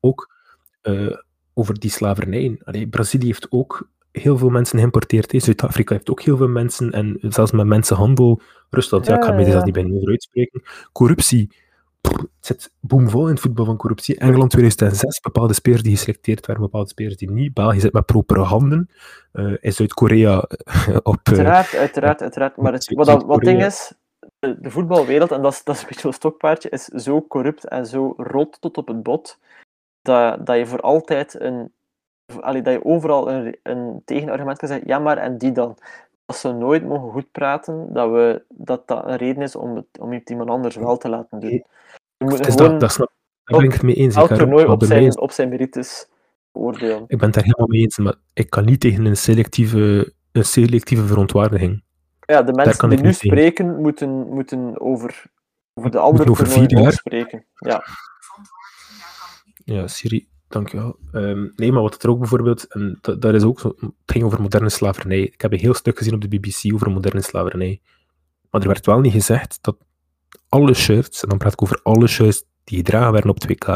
[0.00, 0.34] Ook
[0.82, 1.16] uh,
[1.54, 2.60] over die slavernij.
[2.64, 5.32] Allee, Brazilië heeft ook heel veel mensen geïmporteerd.
[5.36, 8.40] Zuid-Afrika heeft ook heel veel mensen, en zelfs met mensenhandel.
[8.70, 9.64] Rusland, ja, ik ga me ja.
[9.64, 10.62] niet bij over uitspreken.
[10.92, 11.50] Corruptie.
[12.08, 14.18] Het zit boomvol in het voetbal van corruptie.
[14.18, 17.54] Engeland 2006, bepaalde spelers die geselecteerd werden, bepaalde spelers die niet.
[17.54, 18.90] België zit met propere handen.
[19.32, 20.36] Uh, in Zuid-Korea
[21.02, 21.28] op...
[21.28, 22.56] Uh, uiteraard, uiteraard, uiteraard.
[22.56, 23.92] Maar het, wat, wat ding is,
[24.38, 27.68] de, de, voetbalwereld, en dat is, dat is een beetje een stokpaardje, is zo corrupt
[27.68, 29.38] en zo rot tot op het bot,
[30.02, 31.72] dat, dat je voor altijd een
[32.40, 35.76] allee, dat je overal een, een tegenargument kan zeggen, ja maar en die dan?
[36.26, 39.86] Dat ze nooit mogen goed praten, dat, we, dat dat een reden is om, het,
[40.00, 41.64] om iemand anders wel te laten doen.
[42.16, 43.12] Je moet dus dat, dat, snap,
[43.44, 44.14] daar ben ik het mee eens.
[44.14, 46.08] Elk toernooi op zijn, op zijn merites
[46.52, 47.04] oordelen.
[47.06, 50.44] Ik ben het daar helemaal mee eens, maar ik kan niet tegen een selectieve, een
[50.44, 51.82] selectieve verontwaardiging.
[52.20, 55.24] Ja, de mensen die nu spreken, moeten, moeten over,
[55.74, 57.46] over de andere over vier jaar spreken.
[57.54, 57.84] Ja.
[59.64, 60.98] Ja, Siri, Dankjewel.
[61.12, 64.24] Um, nee, maar wat er ook bijvoorbeeld, en dat, dat, is ook zo, het ging
[64.24, 65.20] over moderne slavernij.
[65.20, 67.80] Ik heb een heel stuk gezien op de BBC over moderne slavernij.
[68.50, 69.76] Maar er werd wel niet gezegd dat
[70.54, 73.68] alle shirts, en dan praat ik over alle shirts die gedragen werden op 2K,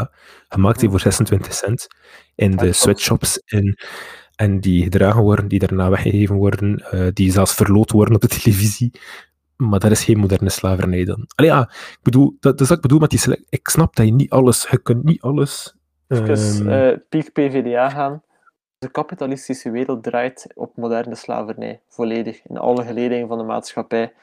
[0.47, 1.87] gemaakt zijn voor 26 cent
[2.35, 3.77] in de sweatshops in,
[4.35, 8.27] en die gedragen worden, die daarna weggegeven worden, uh, die zelfs verloot worden op de
[8.39, 8.91] televisie.
[9.55, 11.27] Maar dat is geen moderne slavernij dan.
[11.35, 14.05] Allee, ja, ik bedoel, dat, dat is wat ik bedoel met die Ik snap dat
[14.05, 15.75] je niet alles, je kunt niet alles
[16.07, 18.23] Even um, uh, piek PVDA gaan.
[18.77, 24.13] De kapitalistische wereld draait op moderne slavernij, volledig, in alle geledingen van de maatschappij.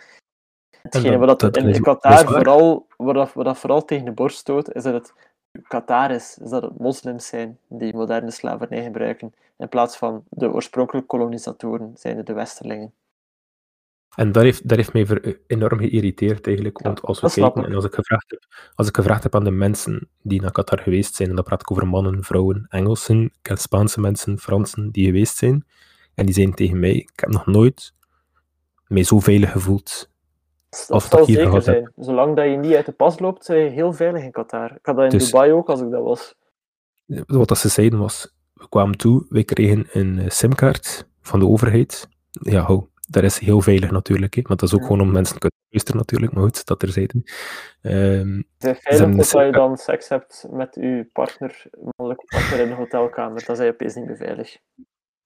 [0.91, 4.83] Hetgene wat dat, in Qatar vooral, wat dat, dat vooral tegen de borst stoot, is
[4.83, 5.15] dat het
[5.63, 10.53] Qatar is, is dat het moslims zijn die moderne slavernij gebruiken, in plaats van de
[10.53, 12.93] oorspronkelijke kolonisatoren, zijn de westerlingen.
[14.15, 16.79] En dat heeft, dat heeft mij enorm geïrriteerd eigenlijk.
[16.79, 19.51] Want als we kijken, en als ik, gevraagd heb, als ik gevraagd heb aan de
[19.51, 23.59] mensen die naar Qatar geweest zijn, en dan praat ik over mannen, vrouwen, Engelsen, ik
[23.59, 25.67] Spaanse mensen, Fransen die geweest zijn,
[26.15, 27.95] en die zijn tegen mij, ik heb nog nooit
[28.87, 30.11] mij zo veilig gevoeld
[30.87, 31.83] dat dat hier gehad zijn.
[31.83, 31.93] Heb.
[31.97, 34.71] Zolang dat je niet uit de pas loopt, ben je heel veilig in Qatar.
[34.71, 36.35] Ik had dat in dus, Dubai ook, als ik dat was.
[37.27, 42.09] Wat dat ze zeiden was, we kwamen toe, we kregen een simkaart van de overheid.
[42.31, 45.35] Ja, hou, dat is heel veilig natuurlijk, hè, want dat is ook gewoon om mensen
[45.35, 47.15] te kunnen luisteren natuurlijk, maar goed, dat er zijde.
[47.83, 51.65] Um, het is veilig dat je dan seks hebt met je partner,
[51.97, 54.57] mannelijke partner in de hotelkamer, zijn je opeens niet meer veilig.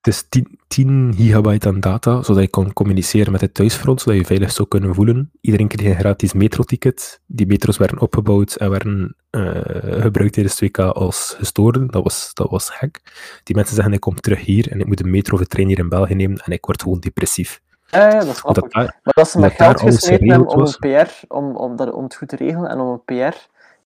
[0.00, 4.18] Het is 10, 10, gigabyte aan data, zodat je kan communiceren met het thuisfront, zodat
[4.18, 5.30] je veilig zou kunnen voelen.
[5.40, 7.20] Iedereen kreeg een gratis metroticket.
[7.26, 9.60] Die metro's werden opgebouwd en werden uh,
[10.00, 11.86] gebruikt tijdens 2K als gestoren.
[11.86, 13.00] Dat was, dat was gek.
[13.42, 15.68] Die mensen zeggen, ik kom terug hier en ik moet een metro of de trein
[15.68, 17.60] hier in België nemen en ik word gewoon depressief.
[17.86, 18.74] Ja, ja, dat snap ik.
[18.74, 22.14] Maar dat ze met geld gesmeten hebben om, een PR, om, om, dat, om het
[22.14, 23.30] goed te regelen en om een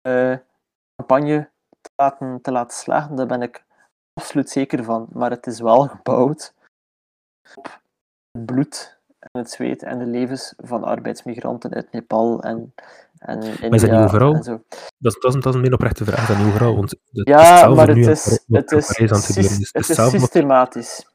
[0.02, 1.44] PR-campagne uh,
[1.80, 3.64] te, laten, te laten slagen, daar ben ik
[4.14, 5.08] absoluut zeker van.
[5.12, 6.54] Maar het is wel gebouwd
[7.54, 7.80] op
[8.30, 12.74] het bloed en het zweet en de levens van arbeidsmigranten uit Nepal en,
[13.18, 13.68] en India.
[13.68, 14.32] Maar is dat niet overal?
[14.32, 14.56] Dat, is,
[14.98, 16.74] dat, is, dat is een meer oprechte vraag dan overal.
[16.74, 18.96] Want het, ja, maar het is, het is,
[19.72, 21.10] het is systematisch.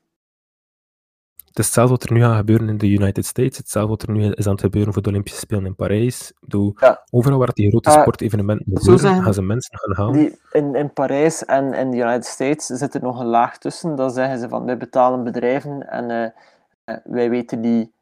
[1.58, 4.12] Het is hetzelfde wat er nu gaat gebeuren in de United States, hetzelfde wat er
[4.12, 6.34] nu is aan het gebeuren voor de Olympische Spelen in Parijs.
[6.40, 6.76] Bedoel,
[7.10, 10.14] Overal waar die grote sportevenementen gebeuren, gaan ze mensen gaan halen.
[10.14, 13.96] Die, in, in Parijs en in de United States zit er nog een laag tussen.
[13.96, 16.34] Dan zeggen ze van, wij betalen bedrijven en
[16.86, 17.94] uh, wij weten die...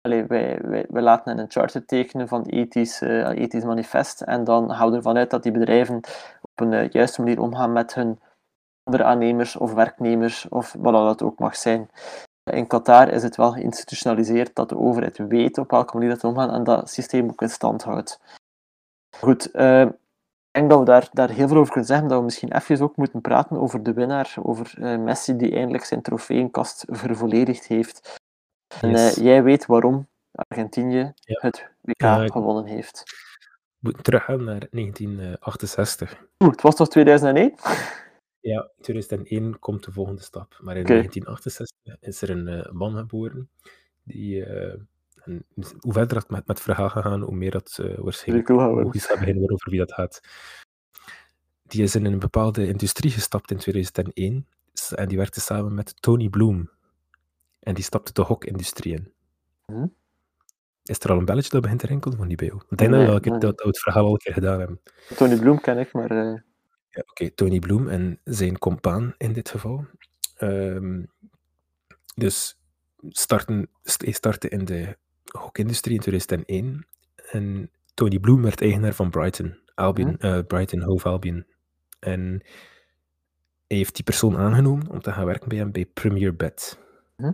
[0.00, 4.70] Allee, wij, wij, wij laten een charter tekenen van ethisch, uh, ethisch manifest en dan
[4.70, 5.96] houden we ervan uit dat die bedrijven
[6.40, 8.18] op een uh, juiste manier omgaan met hun
[8.84, 11.88] andere aannemers of werknemers of wat dat ook mag zijn.
[12.52, 16.50] In Qatar is het wel geïnstitutionaliseerd dat de overheid weet op welke manier dat omgaan
[16.50, 18.20] en dat systeem ook in stand houdt.
[19.16, 19.90] Goed, uh, ik
[20.50, 22.96] denk dat we daar, daar heel veel over kunnen zeggen, dat we misschien even ook
[22.96, 28.16] moeten praten over de winnaar, over uh, Messi die eindelijk zijn trofeeënkast vervolledigd heeft.
[28.80, 31.38] En uh, jij weet waarom Argentinië ja.
[31.40, 33.02] het WK ja, gewonnen heeft.
[33.06, 36.26] We moeten teruggaan naar 1968.
[36.38, 37.54] Oeh, het was toch 2001?
[38.40, 40.58] Ja, in 2001 komt de volgende stap.
[40.60, 43.50] Maar in 1968 is er een uh, man geboren
[44.02, 44.46] die...
[44.46, 44.74] Uh,
[45.24, 45.46] en
[45.78, 49.18] hoe verder het met, met het verhaal gegaan, hoe meer dat uh, waarschijnlijk logisch gaat
[49.18, 50.20] beginnen over wie dat gaat.
[51.62, 54.46] Die is in een bepaalde industrie gestapt in 2001
[54.94, 56.70] en die werkte samen met Tony Bloom.
[57.60, 59.12] En die stapte de hokindustrie in.
[59.66, 59.86] Hm?
[60.82, 62.60] Is er al een belletje dat begint te rinkelen van die bij jou?
[62.68, 64.80] Ik denk dat, we dat, het verhaal al een keer gedaan hebben.
[65.16, 66.46] Tony Bloom ken ik, maar...
[66.90, 69.86] Ja, Oké, Tony Bloom en zijn compaan in dit geval.
[70.40, 71.10] Um,
[72.14, 72.58] dus
[73.08, 76.86] starten, hij startte in de hokindustrie in 2001
[77.32, 80.26] en Tony Bloom werd eigenaar van Brighton, Albion, hm?
[80.26, 81.46] uh, Brighton Hove Albion.
[81.98, 82.20] En
[83.66, 86.78] hij heeft die persoon aangenomen om te gaan werken bij hem bij Premier Bet.
[87.16, 87.32] Hm?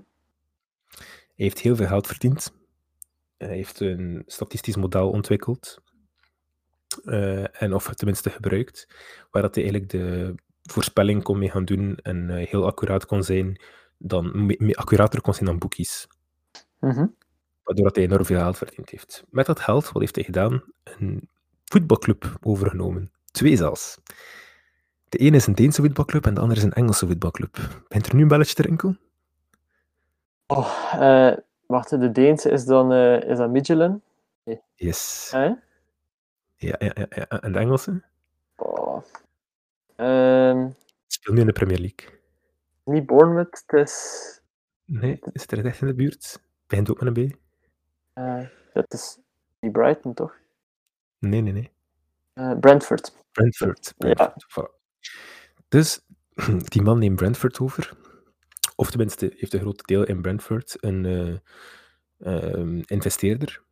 [0.89, 2.55] Hij heeft heel veel geld verdiend.
[3.37, 5.83] Hij heeft een statistisch model ontwikkeld
[7.05, 8.89] uh, en of tenminste gebruikt,
[9.31, 13.23] waar dat hij eigenlijk de voorspelling kon mee gaan doen en uh, heel accuraat kon
[13.23, 13.61] zijn,
[13.99, 16.07] dan, me, accurater kon zijn dan boekies.
[16.81, 17.15] Mm
[17.63, 19.25] Waardoor dat hij enorm veel geld verdiend heeft.
[19.31, 20.63] Met dat geld, wat heeft hij gedaan?
[20.83, 21.29] Een
[21.65, 23.11] voetbalclub overgenomen.
[23.31, 23.99] Twee zelfs.
[25.09, 27.83] De ene is een Deense voetbalclub en de andere is een Engelse voetbalclub.
[27.89, 29.01] Bent er nu een belletje te rinkelen?
[30.47, 31.37] Oh, uh,
[31.67, 32.93] wacht, de Deense is dan
[33.23, 34.03] is dat Midtjylland?
[34.75, 35.31] Yes.
[35.35, 35.51] Eh?
[36.65, 37.41] Ja, ja, ja, ja.
[37.41, 38.03] En de Engelse?
[38.57, 39.05] Oh.
[39.97, 40.75] Um,
[41.07, 42.21] Speel nu in de Premier League.
[42.85, 44.41] Niet Bournemouth, het is...
[44.85, 46.41] Nee, is er echt in de buurt?
[46.67, 47.37] Begint ook met een B?
[48.15, 49.19] Uh, dat is
[49.61, 50.37] niet Brighton, toch?
[51.19, 51.71] Nee, nee, nee.
[52.35, 53.25] Uh, Brentford.
[53.33, 53.95] Brentford.
[53.97, 54.73] Brentford.
[55.01, 55.11] Ja.
[55.69, 56.01] Dus
[56.73, 57.97] die man neemt Brentford over.
[58.77, 61.05] Of tenminste, heeft een groot deel in Brentford een
[62.19, 63.63] uh, investeerder.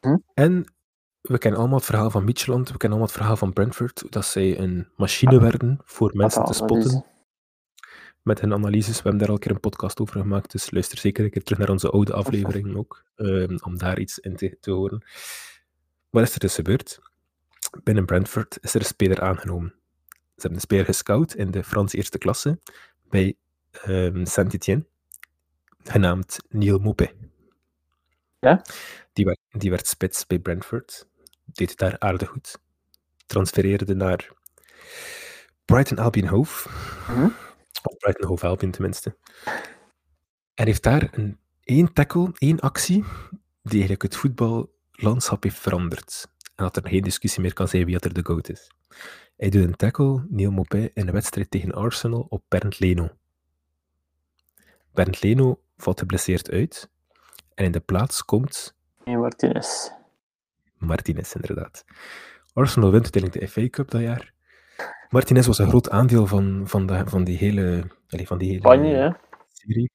[0.00, 0.16] Hm?
[0.34, 0.74] En
[1.20, 4.26] we kennen allemaal het verhaal van Micheland, we kennen allemaal het verhaal van Brentford, dat
[4.26, 7.04] zij een machine werden voor mensen te spotten.
[8.22, 8.96] Met hun analyses.
[8.96, 11.42] We hebben daar al een keer een podcast over gemaakt, dus luister zeker een keer
[11.42, 15.04] terug naar onze oude afleveringen ook, um, om daar iets in te, te, horen.
[16.10, 16.98] Wat is er dus gebeurd?
[17.82, 19.74] Binnen Brentford is er een speler aangenomen.
[20.08, 22.58] Ze hebben een speler gescout in de Franse eerste klasse
[23.08, 23.36] bij
[23.86, 24.86] um, Saint-Étienne,
[25.82, 27.10] genaamd Neil Mopé.
[28.38, 28.62] Ja?
[29.12, 31.08] Die werd, die werd spits bij Brentford
[31.52, 32.58] deed het daar aardig goed.
[33.26, 34.32] Transfereerde naar
[35.64, 36.68] Brighton Albion Hove.
[37.08, 37.28] Mhm.
[37.82, 39.16] Of Brighton Hove Albion tenminste.
[40.54, 43.04] En heeft daar een één tackle, één actie,
[43.62, 46.28] die eigenlijk het voetballandschap heeft veranderd.
[46.54, 48.70] En dat er geen discussie meer kan zijn wie er de goat is.
[49.36, 53.08] Hij doet een tackle, Neil Maupay, in een wedstrijd tegen Arsenal op Bernd Leno.
[54.92, 56.90] Bernd Leno valt geblesseerd uit.
[57.54, 58.74] En in de plaats komt...
[59.04, 59.90] Martinez.
[60.80, 61.84] Martinez, inderdaad.
[62.52, 64.32] Arsenal wint uiteindelijk de FA Cup dat jaar.
[65.08, 68.60] Martinez was een groot aandeel van, van, de, van die hele, allez, van die hele
[68.60, 69.16] campagne,
[69.48, 69.90] serie.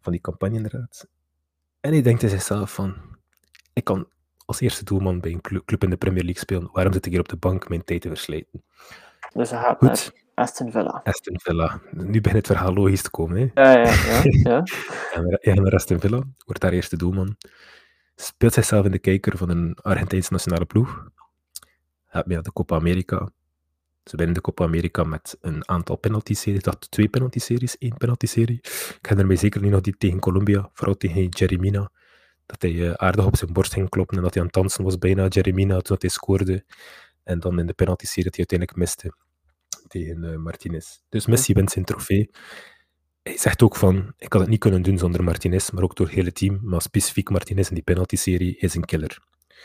[0.00, 1.08] Van die campagne, inderdaad.
[1.80, 2.94] En hij denkt in zichzelf van...
[3.72, 4.08] Ik kan
[4.44, 6.68] als eerste doelman bij een club in de Premier League spelen.
[6.72, 8.64] Waarom zit ik hier op de bank mijn tijd te verslijten?
[9.32, 9.88] Dus hij gaat Goed.
[9.88, 11.00] naar Aston Villa.
[11.04, 11.80] Aston Villa.
[11.90, 13.52] Nu begint het verhaal logisch te komen.
[13.54, 13.62] Hè?
[13.62, 14.22] Ja, ja, ja.
[14.42, 14.62] ja.
[15.52, 17.36] en naar Aston Villa, wordt daar eerste doelman
[18.22, 21.08] speelt zichzelf in de kijker van een Argentijnse nationale ploeg.
[22.10, 23.30] Naar de Copa America.
[24.04, 26.62] Ze winnen de Copa America met een aantal penalty-series.
[26.62, 28.56] Dat twee penalty-series, één penalty-serie.
[28.62, 31.90] Ik ken ermee zeker niet nog die tegen Colombia, vooral tegen Jeremina.
[32.46, 34.84] Dat hij uh, aardig op zijn borst ging kloppen en dat hij aan het dansen
[34.84, 36.64] was bijna Jeremina toen hij scoorde.
[37.22, 39.12] En dan in de penalty-serie dat hij uiteindelijk miste
[39.88, 40.98] tegen uh, Martinez.
[41.08, 42.30] Dus Messi wint zijn trofee.
[43.28, 46.06] Hij zegt ook van, ik had het niet kunnen doen zonder Martinez, maar ook door
[46.06, 46.60] het hele team.
[46.62, 49.18] Maar specifiek Martinez in die penalty-serie is een killer.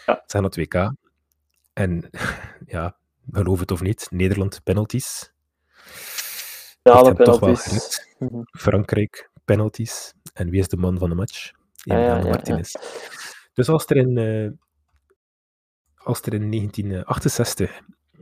[0.05, 0.23] Ja.
[0.25, 0.93] Zijn het WK.
[1.73, 2.09] En
[2.65, 2.97] ja,
[3.31, 5.31] geloof het of niet, Nederland penalties.
[6.81, 8.07] Ja, de penalties.
[8.19, 8.41] Mhm.
[8.43, 10.13] Frankrijk penalties.
[10.33, 11.51] En wie is de man van de match?
[11.83, 12.73] Emiliano ja, ja, Martinez.
[13.53, 14.51] Dus als er in, uh,
[15.95, 17.81] als er in 1968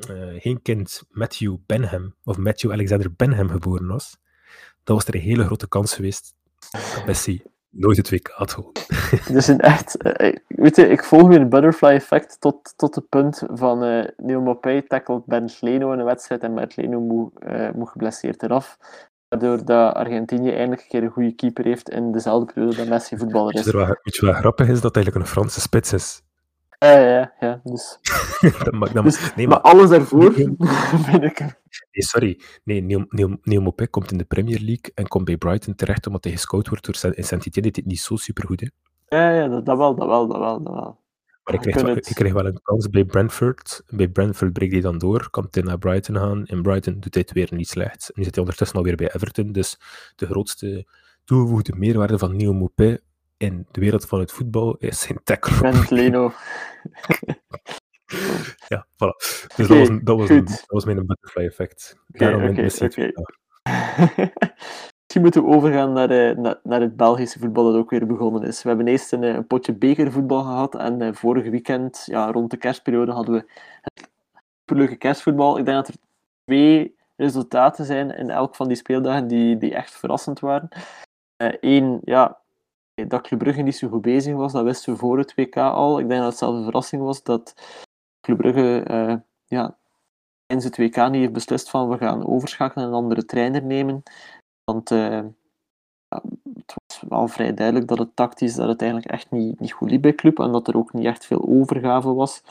[0.10, 4.20] uh, eh, geen kind Matthew Benham, of Matthew Alexander Benham geboren was,
[4.84, 6.34] dan was er een hele grote kans geweest
[6.72, 8.58] dat Messi nooit het WK had
[9.34, 13.10] Dus in echt, uh, weet je, ik volg weer het butterfly effect tot, tot het
[13.10, 17.32] punt van uh, Neil Maupay tackelt Ben Leno in een wedstrijd en Ben Leno moet,
[17.48, 18.78] uh, moet geblesseerd eraf.
[19.28, 23.18] Waardoor dat Argentinië eindelijk een keer een goede keeper heeft in dezelfde periode dat Messi
[23.18, 23.66] voetballer is.
[23.66, 24.82] Weet je wat grappig is?
[24.82, 26.22] Dat eigenlijk een Franse spits is.
[26.80, 27.62] Ja, ja, ja.
[27.64, 27.98] Dus,
[28.64, 31.61] dat mag, dat dus, nee, maar, maar, alles daarvoor vind ik...
[31.92, 32.42] Nee, sorry.
[32.64, 36.08] Nee, Neil, Neil, Neil Mopé komt in de Premier League en komt bij Brighton terecht
[36.08, 37.72] omdat hij gescout wordt door in Saint-Etienne.
[37.72, 38.68] deed het niet zo supergoed, hè?
[39.18, 41.00] Ja, ja dat, dat, wel, dat wel, dat wel, dat wel.
[41.44, 43.84] Maar ik kreeg, wel, ik kreeg wel een kans bij Brentford.
[43.88, 46.46] Bij Brentford breekt hij dan door, kan hij naar Brighton gaan.
[46.46, 48.12] In Brighton doet hij het weer niet slecht.
[48.14, 49.52] Nu zit hij ondertussen alweer bij Everton.
[49.52, 49.80] Dus
[50.16, 50.88] de grootste
[51.24, 52.98] toegevoegde meerwaarde van Neil Mopé
[53.38, 55.58] in de wereld van het voetbal is zijn tackle.
[55.58, 56.32] Brent Leno.
[58.68, 59.16] ja, voilà.
[59.56, 61.98] Dus dat, was, dat, was een, dat was mijn butterfly effect.
[62.08, 63.14] Daarom okay, okay.
[65.14, 68.44] Misschien moeten we overgaan naar, uh, naar, naar, het Belgische voetbal dat ook weer begonnen
[68.44, 68.64] is.
[68.64, 72.58] We hebben eerst een, een potje bekervoetbal gehad en uh, vorige weekend, ja, rond de
[72.58, 73.46] kerstperiode, hadden we
[73.82, 74.10] het
[74.60, 75.58] superleuke kerstvoetbal.
[75.58, 76.02] Ik denk dat er
[76.46, 80.70] twee resultaten zijn in elk van die speeldagen die, die echt verrassend waren.
[81.60, 82.42] Eén, uh, ja,
[83.08, 86.00] dat Club Brugge niet zo goed bezig was, dat wisten we voor het WK al.
[86.00, 87.54] Ik denk dat het zelf een verrassing was dat
[88.22, 89.16] Club Brugge uh,
[89.46, 89.78] ja,
[90.46, 94.04] in het niet heeft beslist van we gaan overschakelen en een andere trainer nemen.
[94.64, 96.22] Want ja,
[96.54, 99.90] het was wel vrij duidelijk dat het tactisch dat het eigenlijk echt niet, niet goed
[99.90, 102.44] liep bij Club en dat er ook niet echt veel overgave was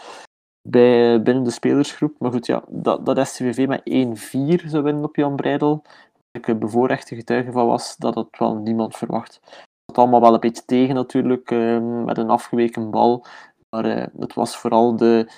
[0.69, 2.15] bij, binnen de spelersgroep.
[2.19, 5.83] Maar goed, ja, dat, dat SCVV met 1-4 zou winnen op Jan Breidel,
[6.31, 9.41] ik bevoorrechte getuige van was, dat had wel niemand verwacht
[9.91, 13.25] het allemaal wel een beetje tegen natuurlijk, ehm, met een afgeweken bal.
[13.71, 13.85] Maar
[14.19, 15.31] het was vooral de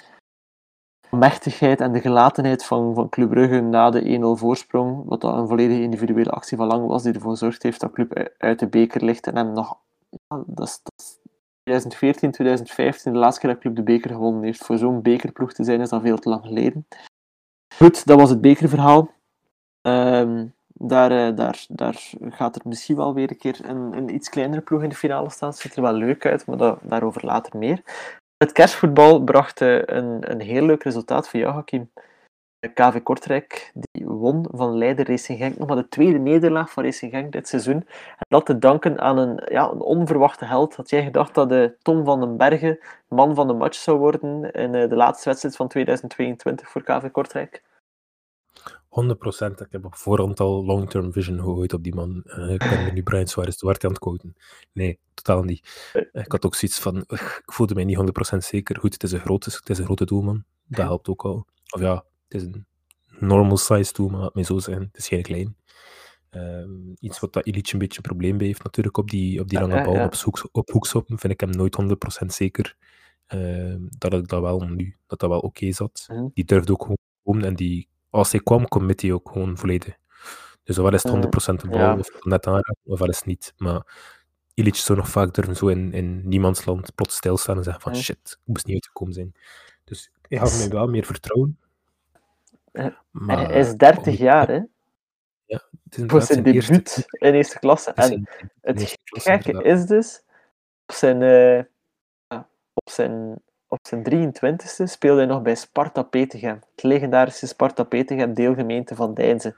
[1.17, 5.83] mechtigheid en de gelatenheid van, van Club Brugge na de 1-0 voorsprong, wat een volledige
[5.83, 9.27] individuele actie van Lang was, die ervoor zorgt heeft dat Club uit de beker ligt
[9.27, 9.79] en hem nog...
[10.09, 11.19] Ja, dat is, dat is
[11.63, 14.65] 2014, 2015, de laatste keer dat Club de beker gewonnen heeft.
[14.65, 16.87] Voor zo'n bekerploeg te zijn is dat veel te lang geleden.
[17.75, 19.11] Goed, dat was het bekerverhaal.
[19.83, 24.63] Um, daar, eh, daar, daar gaat er misschien wel weer een keer een, iets kleinere
[24.63, 25.53] ploeg in de finale staan.
[25.53, 27.83] Ziet er wel leuk uit, maar daarover later meer.
[28.43, 31.91] Het kerstvoetbal bracht eh, een, een heel leuk resultaat voor jou, Hakim.
[32.75, 35.59] KV Kortrijk die won van leider Racing Genk.
[35.59, 37.77] Nog maar de tweede nederlaag van Racing Genk dit seizoen.
[37.77, 40.77] En dat te danken aan een, ja, een onverwachte held.
[40.77, 42.79] Had jij gedacht dat de Tom van den Bergen
[43.09, 47.11] man van de match zou worden in eh, de laatste wedstrijd van 2022 voor KV
[47.11, 47.63] Kortrijk?
[48.93, 49.61] 100%.
[49.61, 52.23] Ik heb op voorhand al long-term vision gegooid op die man.
[52.25, 54.37] Uh, ik ben nu Brian Suarez te hard aan het quoten.
[54.73, 55.91] Nee, totaal niet.
[55.95, 58.79] Uh, ik had ook zoiets van, uh, ik voelde mij niet 100% zeker.
[58.79, 60.45] Goed, het is een grote, het is een grote doelman.
[60.67, 61.47] Dat helpt ook al.
[61.71, 62.67] Of ja, het is een
[63.19, 64.85] normal size doelman, laat mij zo zeggen.
[64.85, 65.57] Het is geen klein.
[66.31, 69.49] Um, iets wat dat Illich een beetje een probleem bij heeft natuurlijk op die, op
[69.49, 70.05] die lange ja, bal, ja.
[70.05, 71.77] op, hoeks, op hoeksoppen, vind ik hem nooit
[72.23, 72.77] 100% zeker.
[73.35, 76.05] Uh, dat ik dat wel nu, dat dat wel oké okay zat.
[76.07, 76.31] -hmm.
[76.35, 79.97] Die durfde ook gewoon komen en die als hij kwam, commit hij ook gewoon volledig.
[80.65, 81.97] Dus ofwel is het 100% de bal, ja.
[81.97, 83.53] of net aanraken, ofwel is het niet.
[83.57, 83.87] Maar
[84.55, 87.97] Illich zou nog vaak durven zo in, in niemands land plots stilstaan en zeggen van
[87.97, 89.35] shit, ik moest niet uitgekomen zijn.
[89.85, 91.59] Dus hij gaf mij wel meer vertrouwen.
[93.11, 94.61] Maar, hij is 30 jaar, hè?
[95.45, 97.91] Ja, het is voor zijn, debuut eerste, in eerste klasse.
[97.93, 98.29] En
[98.61, 100.23] het gekke is dus,
[100.87, 102.39] op zijn, uh,
[102.75, 103.43] op zijn
[103.73, 109.15] op zijn 23e speelde hij nog bij Sparta Petegem, het legendarische Sparta Petegem, deelgemeente van
[109.15, 109.57] Deinze.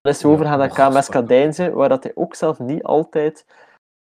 [0.00, 3.46] Dan is hij overgegaan naar KMSK Deinze, waar dat hij ook zelf niet altijd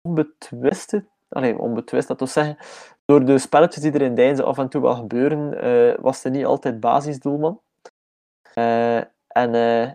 [0.00, 2.56] onbetwiste, alleen onbetwist, dat wil zeggen,
[3.04, 6.32] door de spelletjes die er in Deinze af en toe wel gebeuren, uh, was hij
[6.32, 7.60] niet altijd basisdoelman.
[8.54, 8.96] Uh,
[9.26, 9.90] en uh,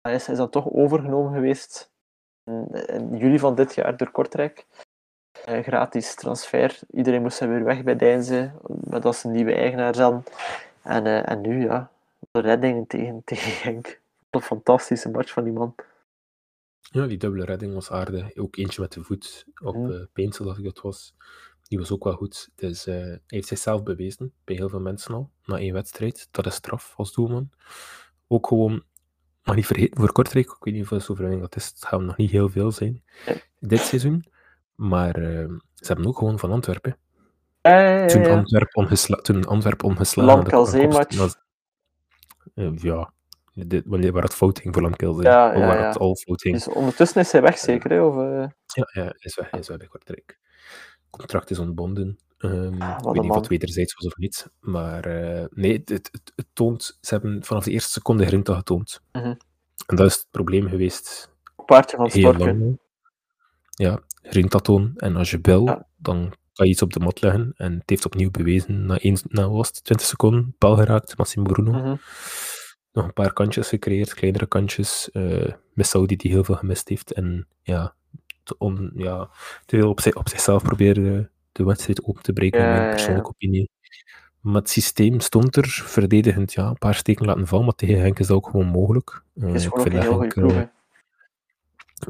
[0.00, 1.90] hij is, is dan toch overgenomen geweest
[2.44, 4.66] in, in juli van dit jaar door Kortrijk.
[5.48, 6.78] Uh, gratis transfer.
[6.92, 10.24] Iedereen moest weer weg bij Deinze, met als een nieuwe eigenaar dan.
[10.82, 11.90] En, uh, en nu, ja,
[12.30, 14.00] de reddingen tegen, tegen Genk.
[14.30, 15.74] Een fantastische match van die man.
[16.80, 18.36] Ja, die dubbele redding was aardig.
[18.36, 19.90] Ook eentje met de voet op Mhm.
[19.90, 21.14] uh, Peensel, dat ik dat was.
[21.62, 22.48] Die was ook wel goed.
[22.54, 26.28] Dus uh, hij heeft zichzelf bewezen, bij heel veel mensen al, na één wedstrijd.
[26.30, 27.50] Dat is straf als doelman.
[28.28, 28.82] Ook gewoon,
[29.42, 32.16] mag niet vergeten, voor Kortrijk, ik weet niet hoeveel overwinning dat is, het gaan nog
[32.16, 33.02] niet heel veel zijn
[33.60, 34.24] dit seizoen.
[34.78, 36.98] Maar uh, ze hebben ook gewoon van Antwerpen.
[37.62, 38.28] Ja, ja, ja, Toen, ja.
[38.36, 41.36] Antwerp ongesla toen Antwerp ongeslagen Lamkelzee-match.
[42.54, 43.12] eh, ja,
[43.52, 45.24] dit, wanneer waar het fout ging voor Lamkelzee.
[45.24, 45.86] Ja, ja, waar ja.
[45.86, 46.54] het al fout ging.
[46.54, 47.90] Dus ondertussen is hij weg, zeker?
[47.90, 48.02] Hè?
[48.02, 50.38] Of, eh, Ja, ja, hij is weg, hij is weg bij Kortrijk.
[51.10, 52.18] contract is ontbonden.
[52.38, 53.36] Ehm, ik wat weet niet of man.
[53.38, 54.50] het wederzijds was of niet.
[54.60, 56.98] Maar eh, nee, het, het, het, het toont...
[57.00, 59.02] Ze hebben vanaf de eerste seconde Grinta getoond.
[59.12, 59.34] Mhm.
[59.86, 61.30] En dat is het probleem geweest
[61.68, 62.80] paardje van Storken.
[63.70, 64.00] Ja,
[64.30, 64.92] Grinta toon.
[64.96, 65.86] En als je Ja.
[65.96, 67.52] dan kan je iets op de mat leggen.
[67.56, 68.86] En het heeft opnieuw bewezen.
[68.86, 71.72] Na, één, na was het, 20 seconden, paal geraakt, Massimo Bruno.
[71.72, 71.96] Mhm.
[72.92, 75.08] Nog een paar kantjes gecreëerd, kleinere kantjes.
[75.72, 77.12] met Saudi die heel veel gemist heeft.
[77.12, 77.94] En ja,
[78.42, 79.30] te, on, ja,
[79.66, 82.90] te veel op, zich, op zichzelf probeerde de wedstrijd open te breken, Ja, mijn ja.
[82.90, 83.70] persoonlijke opinie.
[84.40, 88.18] Maar het systeem stond er, verdedigend, ja, een paar steken laten vallen, maar tegen Henk
[88.18, 89.22] is dat ook gewoon mogelijk.
[89.34, 90.34] Het is ik gewoon vind een heel Henk,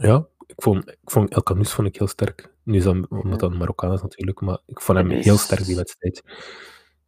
[0.00, 2.52] ja, ik vond, ik vond El Canoes vond ik heel sterk.
[2.64, 5.64] Nu is dat omdat dat een Marokkaan is natuurlijk, maar ik vond hem heel sterk
[5.64, 6.22] die wedstrijd.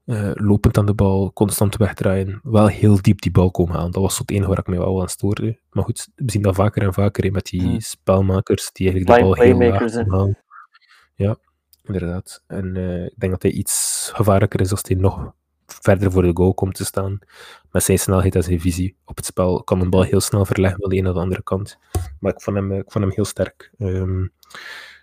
[0.04, 3.90] Eh, lopend aan de bal, constant wegdraaien, wel heel diep die bal komen aan.
[3.90, 5.60] Dat was het enige waar ik mij wel aan stoorde.
[5.70, 7.78] Maar goed, we zien dat vaker en vaker met die Mhm.
[7.78, 10.38] spelmakers die eigenlijk de bal heel laag halen.
[11.14, 11.36] Ja,
[11.82, 12.42] inderdaad.
[12.46, 15.32] En eh, ik denk dat hij iets gevaarlijker is als hij nog
[15.80, 17.18] verder voor de goal komt te staan.
[17.70, 20.80] Met zijn snelheid en zijn visie op het spel kan een bal heel snel verleggen
[20.80, 21.78] van de ene naar de andere kant.
[22.20, 23.70] Maar ik vond hem, eh, ik vond hem heel sterk.
[23.78, 24.26] Ehm,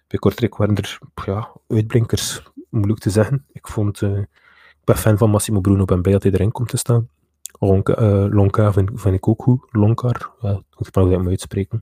[0.07, 3.45] bij Kortrijk waren er ja, uitblinkers, moeilijk te zeggen.
[3.51, 6.69] Ik, vond, eh, ik ben fan van Massimo Bruno, ben blij dat hij erin komt
[6.69, 7.09] te staan.
[7.59, 9.65] Lonka, Lonka vind, ik ook goed.
[9.71, 10.31] Lonkar,
[10.77, 11.81] ik ik hem uitspreken.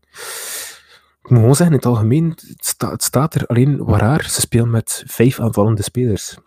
[1.21, 4.29] Ik moet gewoon zeggen, in het algemeen, het, sta- het staat er alleen wat raar.
[4.29, 6.37] Ze spelen met vijf aanvallende spelers.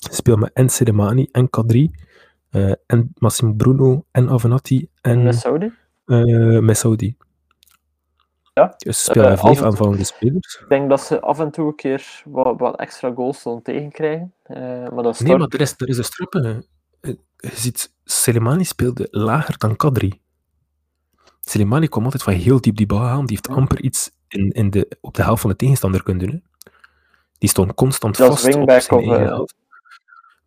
[0.00, 1.90] Ze spelen met en Sedemani en Kadri,
[2.50, 5.72] eh, en Massimo Bruno en Avenatti en Met Saudi?
[6.06, 7.16] eh met Saudi.
[8.54, 10.58] Ja, Dus ze spelen eh, vijf toe- aanvallende spelers.
[10.62, 14.32] Ik denk dat ze af en toe een keer wat, wat extra goals zullen tegenkrijgen.
[14.42, 16.64] Eh, maar dat Nee, maar er is, er is een strappe.
[17.00, 20.20] eh, Je ziet, Selemani speelde lager dan Kadri.
[21.40, 23.26] Selemani kwam altijd van heel diep die bal aan.
[23.26, 26.34] Die heeft amper iets in, in de, op de helft van de tegenstander kunnen doen.
[26.34, 26.70] Hè.
[27.38, 29.54] Die stond constant Dat vast op zijn of, eh, helft.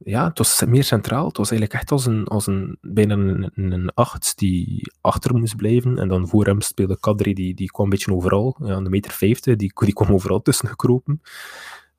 [0.05, 1.27] Ja, het was meer centraal.
[1.27, 3.15] Het was eigenlijk echt als een, als een bijna
[3.53, 5.97] een, acht die achter moest blijven.
[5.97, 8.57] En dan voor hem speelde Kadri, die, die kwam een beetje overal.
[8.63, 11.21] Ja, aan de meter 50, die, die kwam overal tussen gekropen.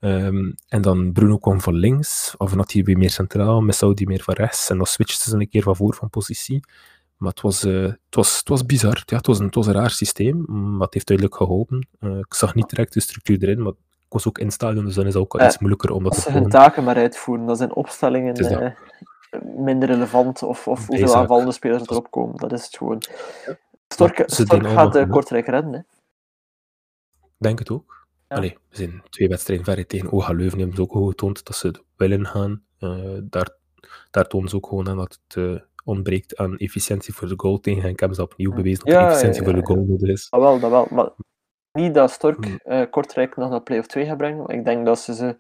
[0.01, 4.23] Ehm, en dan Bruno kwam van links, of had hij weer meer centraal, Messaudi meer
[4.23, 4.71] van rechts.
[4.71, 6.61] En dan switchten ze een keer van voor van positie.
[7.17, 9.03] Maar het was, eh, het was, het was bizar.
[9.07, 11.89] Ja, het, was een, het raar systeem, maar het heeft duidelijk geholpen.
[11.99, 13.73] Eh, ik zag niet direct de structuur erin, maar
[14.07, 16.03] ik was ook in het stadion, dus dan is het ook al iets moeilijker om
[16.03, 16.61] dat Als te ze hun volgen.
[16.61, 18.61] taken maar uitvoeren, dan zijn opstellingen Het dat.
[18.61, 21.21] eh, minder relevant of, of hoeveel Bijzaak.
[21.21, 22.37] aanvallende spelers er erop komen.
[22.37, 23.03] Dat is het gewoon.
[23.89, 25.09] Stork, Stork gaat goed.
[25.09, 25.73] Kortrijk redden.
[25.73, 25.79] Hè.
[25.79, 28.07] Ik denk het ook.
[28.29, 28.37] Ja.
[28.37, 30.59] Allee, we zijn twee wedstrijden ver tegen OHA Leuven.
[30.59, 32.63] Die hebben ze ook getoond dat ze willen gaan.
[32.79, 32.91] Eh,
[33.23, 33.57] daar,
[34.11, 37.61] daar tonen ze ook gewoon aan dat het eh, ontbreekt aan efficiëntie voor de goal.
[37.61, 40.09] Tegen Henk hebben ze opnieuw bewezen dat Ja, er efficiëntie ja, voor de goal nodig
[40.11, 40.29] is.
[40.31, 40.87] Dat wel, dat wel.
[40.91, 41.11] Maar
[41.75, 44.49] niet dat Stork eh, Kortrijk nog naar play-off 2 gaat brengen.
[44.49, 45.37] Ik denk dat ze ze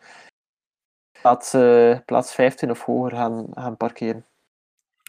[1.20, 4.26] plaats, eh, plaats 15 of hoger gaan, gaan parkeren.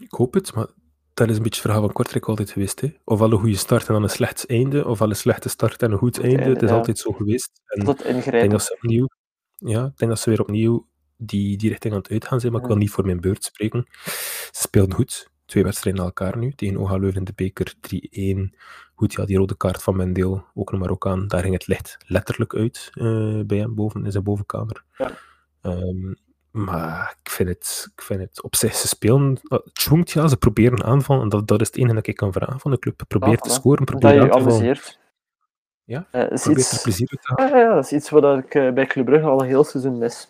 [0.03, 0.67] Ik hoop het, maar
[1.13, 2.81] dat is een beetje het verhaal van Kortrijk altijd geweest.
[2.81, 2.93] Hè?
[3.03, 5.97] Ofwel een goede start en dan een slecht einde, ofwel een slechte start en een
[5.97, 6.35] goed einde.
[6.37, 6.75] einde, Het is ja.
[6.75, 7.61] altijd zo geweest.
[7.65, 8.49] En Tot ik denk ingrijpen.
[8.49, 9.07] dat ze opnieuw,
[9.55, 12.61] ja, ik denk dat ze weer opnieuw die, die richting aan het uitgaan zijn, maar
[12.61, 13.85] ik wil niet voor mijn beurt spreken.
[14.51, 15.29] Ze speelden goed.
[15.45, 16.51] Twee wedstrijden na elkaar nu.
[16.51, 17.73] Tegen OHA Leuven in de beker
[18.53, 18.55] 3-1.
[18.95, 22.55] Goed, ja, die rode kaart van Mendeel, ook een Marokkaan, daar ging het licht letterlijk
[22.55, 24.83] uit eh, bij hem boven, in zijn bovenkamer.
[24.97, 25.11] Ja.
[25.61, 26.13] Ehm,
[26.51, 30.27] maar ik vind, het, ik vind het op zich, ze spelen, uh, het schwungt, ja,
[30.27, 32.79] ze proberen aanvallen, en dat, dat is het enige dat ik kan vragen van de
[32.79, 33.03] club.
[33.07, 34.53] Probeer te scoren, Dat probeer je aan je te vallen.
[34.55, 34.99] amuseert.
[35.83, 37.57] Ja, Eh, is er iets, plezier uit te halen.
[37.57, 39.97] Ja, ja, dat is iets wat ik eh, bij Club Brugge al een heel seizoen
[39.97, 40.29] mis.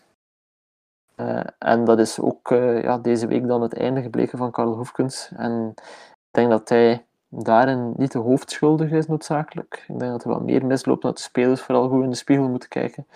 [1.16, 4.76] Eh, en dat is ook eh, ja, deze week dan het einde gebleken van Karel
[4.76, 5.32] Hoefkens.
[5.36, 9.86] En ik denk dat hij daarin niet de hoofdschuldig is, noodzakelijk.
[9.88, 12.50] Ik denk dat hij wel meer misloopt, dat de spelers vooral goed in de spiegel
[12.50, 13.08] moeten kijken.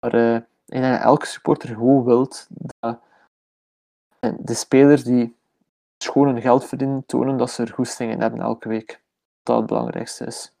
[0.00, 0.36] Maar eh,
[0.66, 2.46] ik elke supporter gewoon wilt
[2.80, 2.98] dat
[4.40, 5.36] de spelers die
[5.98, 9.02] schoon geld verdienen, tonen dat ze er goesting in hebben elke week.
[9.42, 10.54] Dat het belangrijkste is.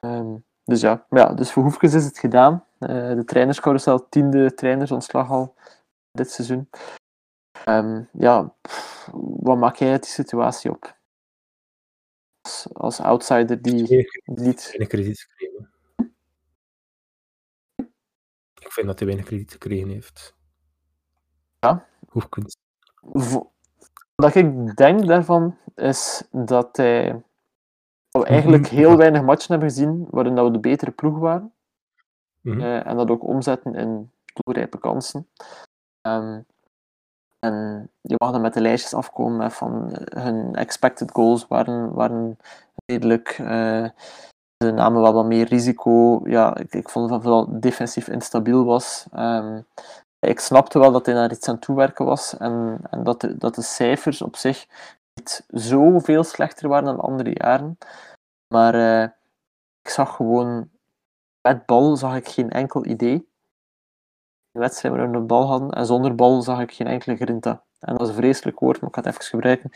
[0.00, 0.34] Ehm,
[0.72, 2.64] dus ja, ja, dus voor Hoefkes is het gedaan.
[2.78, 5.54] Eh, de trainerscarousel, tiende trainersontslag al
[6.10, 6.68] dit seizoen.
[7.68, 8.54] Um, ja,
[9.40, 10.96] wat maak jij uit die situatie op?
[12.40, 13.88] Als, als outsider die niet...
[14.66, 15.70] Weinig krediet gekregen.
[18.60, 20.34] Ik vind dat hij weinig krediet gekregen heeft.
[21.58, 21.86] Ja.
[22.08, 22.58] Hoefkunst.
[24.14, 27.22] Wat ik denk daarvan is dat hij
[28.20, 28.74] we eigenlijk mhm.
[28.74, 31.52] heel weinig matchen hebben gezien waarin dat we de betere ploeg waren.
[32.40, 32.62] Mm -hmm.
[32.62, 35.28] en dat ook omzetten in doelrijpe kansen.
[36.08, 36.46] Um,
[37.38, 42.38] en je mag dan met de lijstjes afkomen van eh, hun expected goals waren, waren
[42.84, 43.38] redelijk.
[43.38, 43.88] Uh,
[44.64, 46.20] ze namen wel wat meer risico.
[46.24, 49.06] Ja, ik, ik vond dat het vooral defensief instabiel was.
[49.16, 49.66] Um,
[50.18, 53.54] ik snapte wel dat hij naar iets aan toewerken was en, en dat, de, dat
[53.54, 54.66] de cijfers op zich
[55.22, 57.78] niet zoveel slechter waren dan andere jaren.
[58.54, 59.02] Maar uh,
[59.82, 60.70] ik zag gewoon,
[61.48, 63.30] met bal zag ik geen enkel idee.
[64.50, 67.64] De wedstrijd waar we een bal hadden, en zonder bal zag ik geen enkele grinta.
[67.78, 69.70] En dat is een vreselijk woord, maar ik ga het even gebruiken.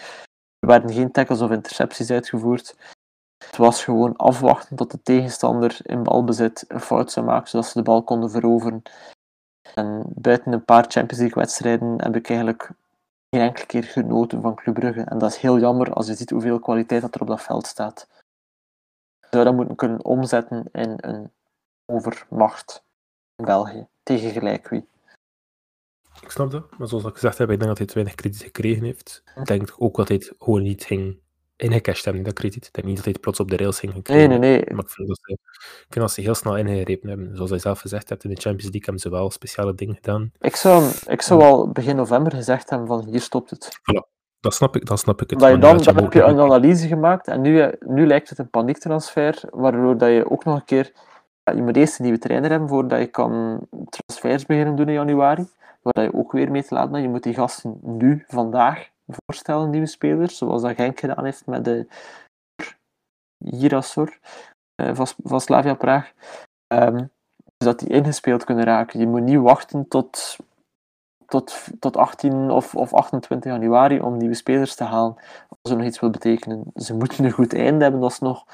[0.58, 2.76] Er werden geen tackles of intercepties uitgevoerd.
[3.44, 7.78] Het was gewoon afwachten tot de tegenstander in balbezit een fout zou maken, zodat ze
[7.78, 8.82] de bal konden veroveren.
[9.74, 12.70] En buiten een paar Champions League wedstrijden heb ik eigenlijk
[13.36, 15.00] geen enkele keer genoten van Club Brugge.
[15.00, 17.66] En dat is heel jammer als je ziet hoeveel kwaliteit dat er op dat veld
[17.66, 18.08] staat
[19.30, 21.32] zou dat moeten kunnen omzetten in een
[21.84, 22.84] overmacht
[23.36, 23.86] in België.
[24.02, 24.88] Tegen gelijk wie.
[26.20, 28.42] Ik snap dat, maar zoals ik gezegd heb, ik denk dat hij te weinig krediet
[28.42, 29.22] gekregen heeft.
[29.34, 31.18] Ik denk ook dat hij het gewoon niet ging
[31.56, 32.66] ingecashed hebben, dat krediet.
[32.66, 34.28] Ik denk niet dat hij het plots op de rails ging krijgen.
[34.28, 34.74] Nee, nee, nee.
[34.74, 37.36] Maar ik vind dat ze, ik vind dat ze heel snel ingegrepen hebben.
[37.36, 40.32] Zoals hij zelf gezegd heeft, in de Champions League hebben ze wel speciale dingen gedaan.
[40.40, 43.78] Ik zou, ik zou al begin november gezegd hebben van hier stopt het.
[43.80, 44.14] Voilà.
[44.40, 45.38] Dat snap ik, dat snap ik het.
[45.38, 48.50] Dat je dan, dan heb je een analyse gemaakt en nu, nu lijkt het een
[48.50, 50.92] paniektransfer, waardoor dat je ook nog een keer...
[51.54, 55.46] Je moet eerst een nieuwe trainer hebben voordat je kan transfers beginnen doen in januari.
[55.82, 59.86] Waar je ook weer mee te laten Je moet die gasten nu, vandaag, voorstellen, nieuwe
[59.86, 60.38] spelers.
[60.38, 61.86] Zoals dat Genk gedaan heeft met de
[63.44, 64.18] Girasor
[64.82, 66.12] uh, van, van Slavia Praag.
[66.74, 67.10] Um,
[67.56, 69.00] dat die ingespeeld kunnen raken.
[69.00, 70.36] Je moet niet wachten tot
[71.26, 75.14] tot, tot 18 of, of 28 januari om nieuwe spelers te halen.
[75.48, 76.64] Als er nog iets wil betekenen.
[76.74, 78.46] Ze moeten een goed einde hebben als ze nog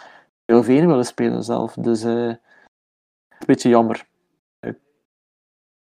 [0.44, 1.74] heel veel willen spelen zelf.
[1.74, 2.38] Dus uh, een
[3.46, 4.07] beetje jammer.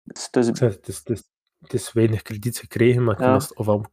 [0.03, 0.47] Dus, dus...
[0.47, 1.23] Het, is, het, is,
[1.59, 3.35] het is weinig krediet gekregen, maar ja.
[3.35, 3.85] of, al, of al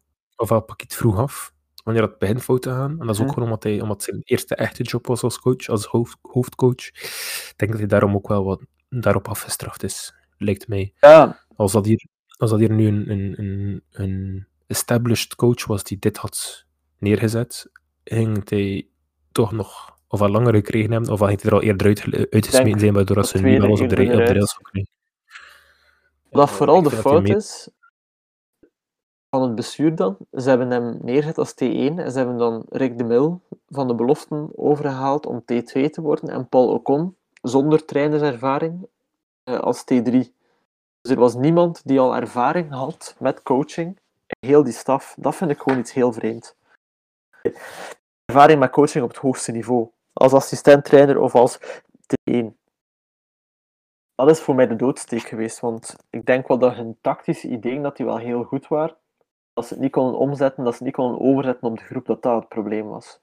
[0.47, 1.53] pak het vroeg af
[1.84, 3.01] wanneer het begint fout te gaan.
[3.01, 5.68] En dat is ook gewoon omdat, hij, omdat zijn eerste echte job was als coach,
[5.68, 6.86] als hoofd, hoofdcoach.
[6.86, 10.93] Ik denk dat hij daarom ook wel wat daarop afgestraft is, lijkt mij.
[11.01, 11.45] Ja.
[11.57, 12.07] Als dat hier
[12.41, 16.64] als dat hier nu een, een, een, een established coach was die dit had
[16.99, 17.70] neergezet,
[18.05, 18.88] ging hij
[19.32, 22.80] toch nog of al langer gekregen hebben, of had hij er al eerder uit, uitgesmeten
[22.80, 24.91] zijn, waardoor ze nu alles op de, op de rails kunnen.
[26.30, 27.70] Wat vooral de fout is
[29.31, 32.99] van het bestuur dan, ze hebben hem neergezet als T1 en ze hebben dan Rick
[32.99, 38.89] de Mil van de beloften overgehaald om T2 te worden en Paul Ocon zonder trainerservaring
[39.45, 40.11] eh, als T3.
[41.01, 43.99] Dus er was niemand die al ervaring had met coaching.
[44.39, 46.57] Heel die staf, dat vind ik gewoon iets heel vreemd.
[48.24, 49.89] Ervaring met coaching op het hoogste niveau.
[50.12, 51.59] Als assistent-trainer of als
[51.93, 52.45] T1.
[54.14, 57.83] Dat is voor mij de doodsteek geweest, want ik denk wel dat hun tactische ideeën
[57.83, 58.97] dat die wel heel goed waren.
[59.53, 62.07] Dat ze het niet konden omzetten, dat ze het niet konden overzetten op de groep,
[62.07, 63.20] dat dat het probleem was.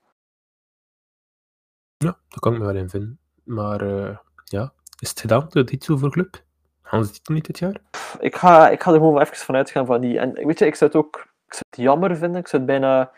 [1.98, 3.20] Ja, dat kan ik me wel in vinden.
[3.44, 6.44] Maar uh, ja, is het gedaan, de titel voor club?
[6.82, 7.82] Gaan ze het niet dit jaar?
[8.20, 10.20] Ik ga, ik ga er gewoon even van uitgaan van die.
[10.20, 12.40] En weet je, ik zou het ook ik zou het jammer vinden.
[12.40, 13.12] Ik zou het bijna.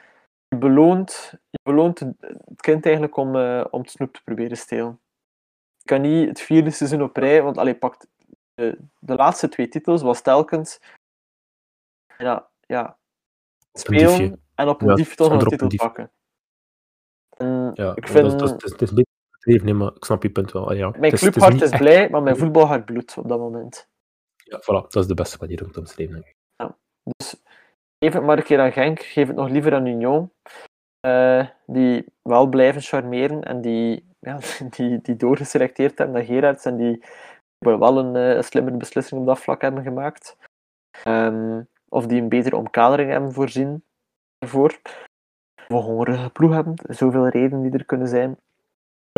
[0.47, 2.16] Je beloont, je beloont het
[2.55, 4.99] kind eigenlijk om, uh, om het snoep te proberen stelen.
[5.78, 8.07] Je kan niet het vierde seizoen op rij, want allee, pakt
[8.53, 10.82] de, de laatste twee titels was telkens.
[12.18, 12.99] Ja, ja
[13.74, 16.11] spelen en op een ja, dief toch een titel pakken.
[17.38, 18.39] En ja, ik vind...
[18.39, 20.74] dat, is, dat, is, nee, maar ik snap je punt wel.
[20.74, 20.93] Ja.
[20.97, 23.88] Mijn clubhart is, is, blij, maar mijn voetbalhart bloedt op dat moment.
[24.36, 26.36] Ja, voilà, dat is de beste manier om te omschrijven, denk ik.
[26.55, 27.41] Ja, dus
[27.99, 30.32] geef het maar een keer aan Genk, geef het nog liever aan Union.
[31.07, 34.39] Uh, die wel blijven charmeren en die, ja,
[34.76, 37.03] die, die doorgeselecteerd hebben naar Gerards en die
[37.57, 40.38] wel een, uh, een slimmere beslissing op dat vlak hebben gemaakt.
[41.07, 43.84] Um, of die een betere omkadering hebben voorzien
[44.38, 44.80] ervoor.
[45.56, 46.74] Of een hongerige ploeg hebben.
[46.88, 48.38] Zoveel redenen die er kunnen zijn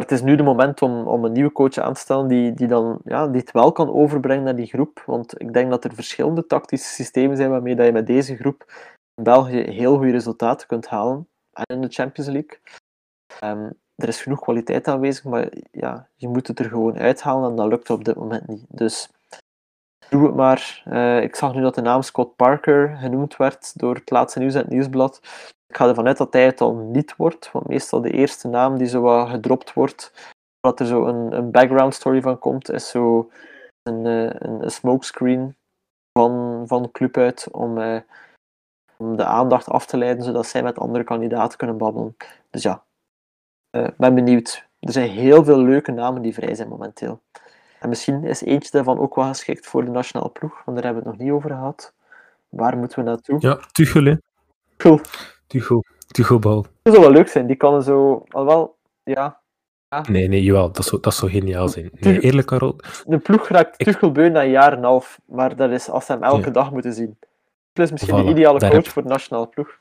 [0.01, 2.67] het is nu de moment om, om een nieuwe coach aan te stellen die, die,
[2.67, 5.03] dan, ja, die het wel kan overbrengen naar die groep.
[5.05, 8.65] Want ik denk dat er verschillende tactische systemen zijn waarmee dat je met deze groep
[9.15, 11.27] in België heel goede resultaten kunt halen.
[11.51, 12.59] En in de Champions League.
[13.43, 17.55] Um, er is genoeg kwaliteit aanwezig, maar ja, je moet het er gewoon uithalen en
[17.55, 18.65] dat lukt op dit moment niet.
[18.67, 19.09] Dus
[20.09, 20.83] doe het maar.
[20.87, 24.53] Uh, ik zag nu dat de naam Scott Parker genoemd werd door het laatste nieuws
[24.53, 25.19] en het nieuwsblad.
[25.67, 28.77] Ik ga ervan uit dat hij het al niet wordt, want meestal de eerste naam
[28.77, 32.89] die zo wat gedropt wordt, dat er zo een, een background story van komt, is
[32.89, 33.31] zo
[33.83, 35.55] een, een, een smokescreen
[36.19, 37.99] van, van de club uit om, uh,
[38.97, 42.15] om de aandacht af te leiden, zodat zij met andere kandidaten kunnen babbelen.
[42.49, 42.83] Dus ja,
[43.77, 44.69] uh, ben benieuwd.
[44.79, 47.21] Er zijn heel veel leuke namen die vrij zijn momenteel.
[47.81, 51.03] En misschien is eentje daarvan ook wel geschikt voor de nationale ploeg, want daar hebben
[51.03, 51.93] we het nog niet over gehad.
[52.49, 53.37] Waar moeten we naartoe?
[53.39, 54.15] Ja, Tuchel, hè.
[54.77, 54.99] Cool.
[55.47, 55.83] Tuchel.
[56.07, 56.65] Tuchelbal.
[56.81, 57.47] Dat zou wel leuk zijn.
[57.47, 58.23] Die kan zo...
[58.27, 59.39] Al wel, ja...
[59.89, 60.05] ja.
[60.09, 60.71] Nee, nee, jawel.
[60.71, 61.89] Dat zou, dat zou geniaal zijn.
[61.93, 62.75] Nee, eerlijk, Karel.
[63.05, 63.87] De ploeg raakt ik...
[63.87, 66.51] Tuchel beu na een jaar en half, maar dat is als ze hem elke ja.
[66.51, 67.17] dag moeten zien.
[67.73, 68.87] Plus misschien voilà, de ideale coach heb...
[68.87, 69.79] voor de nationale ploeg.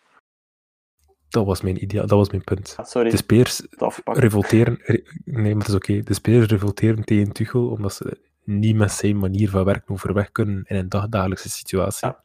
[1.30, 2.74] Dat was mijn ideaal, dat was mijn punt.
[2.76, 3.10] Ah, sorry.
[3.10, 3.62] De spelers
[4.04, 4.78] revolteren...
[5.24, 5.90] Nee, maar dat is oké.
[5.90, 6.02] Okay.
[6.02, 10.64] De spelers revolteren tegen Tuchel omdat ze niet met zijn manier van werken overweg kunnen
[10.66, 12.08] in een dagdagelijkse situatie.
[12.08, 12.22] Ja.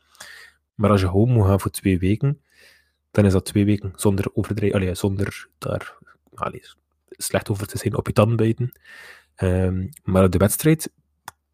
[0.76, 2.42] Maar als je home moet gaan voor twee weken,
[3.12, 5.98] dan is dat twee weken zonder overdrijven, zonder daar
[6.34, 6.64] allee,
[7.10, 8.72] slecht over te zijn op je tanden bijten.
[9.38, 10.92] Um, maar op de wedstrijd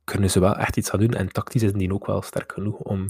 [0.03, 1.13] kunnen ze wel echt iets gaan doen.
[1.13, 3.09] En tactisch is die ook wel sterk genoeg om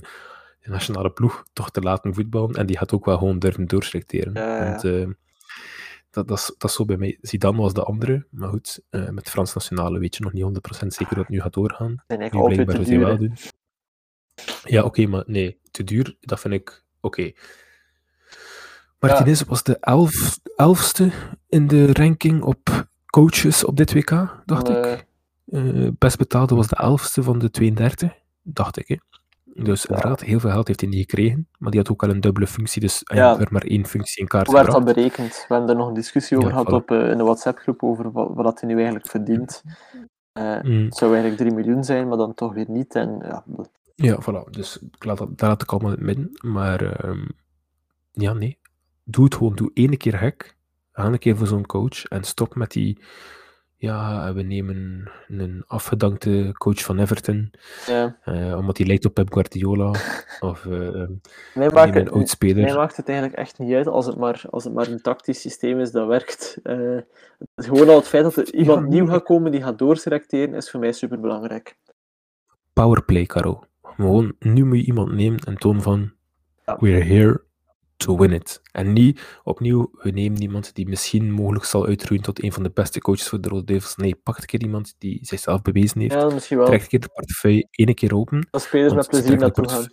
[0.62, 2.56] de nationale ploeg toch te laten voetballen.
[2.56, 4.34] En die gaat ook wel gewoon durven doorselecteren.
[4.34, 4.70] Ja, ja.
[4.70, 5.08] Want, uh,
[6.10, 7.18] dat, dat, is, dat is zo bij mij.
[7.22, 8.26] Zidane was de andere.
[8.30, 10.44] Maar goed, uh, met de Frans Nationale weet je nog niet
[10.84, 12.04] 100% zeker dat het nu gaat doorgaan.
[12.08, 13.34] En ik nu blijkbaar het wel doen.
[14.64, 17.20] Ja, oké, okay, maar nee, te duur, dat vind ik oké.
[17.20, 17.36] Okay.
[19.00, 19.46] Martinez ja.
[19.46, 21.12] was de elf, elfste
[21.48, 24.94] in de ranking op coaches op dit WK, dacht nee.
[24.94, 25.06] ik.
[25.46, 28.88] Uh, best betaalde was de elfste van de 32, dacht ik.
[28.88, 28.96] Hè.
[29.54, 32.22] Dus inderdaad, heel veel geld heeft hij niet gekregen, maar die had ook al een
[32.22, 33.28] dubbele functie, dus hij Ja.
[33.30, 35.46] had er maar één functie in kaart Hoe werd dat berekend?
[35.48, 36.74] We hebben er nog een discussie over gehad voilà.
[36.74, 39.64] op, eh, in de WhatsApp-groep over wat, wat hij nu eigenlijk verdient.
[40.34, 40.84] Mm.
[40.84, 42.96] Het zou eigenlijk 3 miljoen zijn, maar dan toch weer niet.
[42.96, 43.44] En, ja,
[43.96, 44.50] Ja, voilà.
[44.50, 46.52] Dus ik laat dat, daar laat ik allemaal in het midden.
[46.52, 47.26] Maar ehm,
[48.12, 48.60] ja, nee.
[49.04, 49.56] Doe het gewoon.
[49.56, 50.56] Doe één keer gek.
[50.92, 52.04] Ga een keer voor zo'n coach.
[52.04, 53.00] En stop met die...
[53.82, 57.52] Ja, we nemen een afgedankte coach van Everton.
[57.86, 58.18] ja.
[58.24, 59.90] eh, omdat hij lijkt op Pep Guardiola.
[60.40, 61.12] of eh, ehm,
[61.54, 62.64] Mij, we maakt nemen een het, oud speler.
[62.64, 65.42] mij maakt het eigenlijk echt niet uit als het maar, als het maar een tactisch
[65.42, 66.60] systeem is dat werkt.
[66.64, 66.98] Eh,
[67.56, 70.80] gewoon al het feit dat er iemand nieuw gaat komen die gaat doorselecteren, is voor
[70.80, 71.78] mij superbelangrijk.
[72.74, 73.64] Powerplay, Caro.
[73.84, 76.12] Gewoon, nu moet je iemand nemen en toon van...
[76.66, 76.78] Ja.
[76.80, 77.44] We're here
[78.02, 78.62] to win it.
[78.72, 82.72] En niet opnieuw, we nemen iemand die misschien mogelijk zal uitgroeien tot een van de
[82.74, 83.96] beste coaches voor de Rode Duivels.
[83.96, 86.14] Nee, pak een keer iemand die zichzelf bewezen heeft.
[86.14, 86.66] Ja, misschien wel.
[86.66, 88.48] Trek een keer de portefeuille ene keer open.
[88.52, 89.92] Dat spelers met plezier naartoe gaan.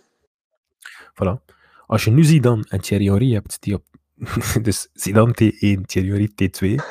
[1.13, 1.45] Voilà.
[1.85, 3.83] Als je nu Zidane en Thierry Henry hebt, die op...
[4.61, 6.83] dus Zidane T1, Thierry Henry T2.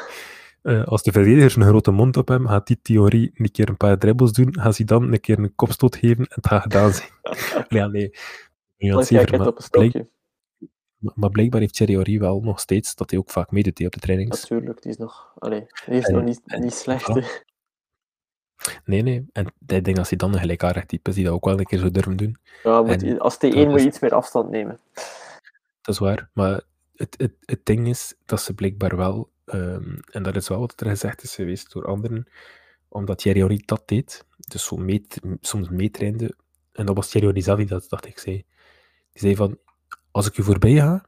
[0.62, 3.76] Eh, als de verdedigers een grote mond op hebben, gaat die Thierry een keer een
[3.76, 7.08] paar dribbles doen, gaat Zidane een keer een kopstoot geven en het gaat gedaan zijn.
[7.68, 8.10] ja, nee.
[8.76, 10.10] Nu aan Dan het kijk zeven, het maar, op een blijk- stokje.
[10.98, 14.00] Maar- blijkbaar heeft Thierry wel nog steeds dat hij ook vaak meedoet hè, op de
[14.00, 14.40] trainings.
[14.40, 17.08] Natuurlijk, die is nog, allee, die is En- nog niet, en- niet slecht.
[18.84, 19.26] Nee, nee.
[19.32, 21.64] En ik denk dat hij dan een gelijkaardig type is die dat ook wel een
[21.64, 22.36] keer zou durven doen.
[22.62, 24.80] Ja, En als T1 dat moet je is- iets meer afstand nemen.
[25.80, 26.30] Dat is waar.
[26.32, 26.60] Maar
[26.96, 30.80] het, het, het ding is dat ze blijkbaar wel, ehm, en dat is wel wat
[30.80, 32.26] er gezegd is geweest door anderen,
[32.88, 36.34] omdat Thierry dat deed, dus zo meet, soms meetrainde,
[36.72, 38.36] en dat was Thierry zelf die dat, dacht ik, zei.
[39.12, 39.58] Die zei van,
[40.18, 41.04] als ik u voorbij ga,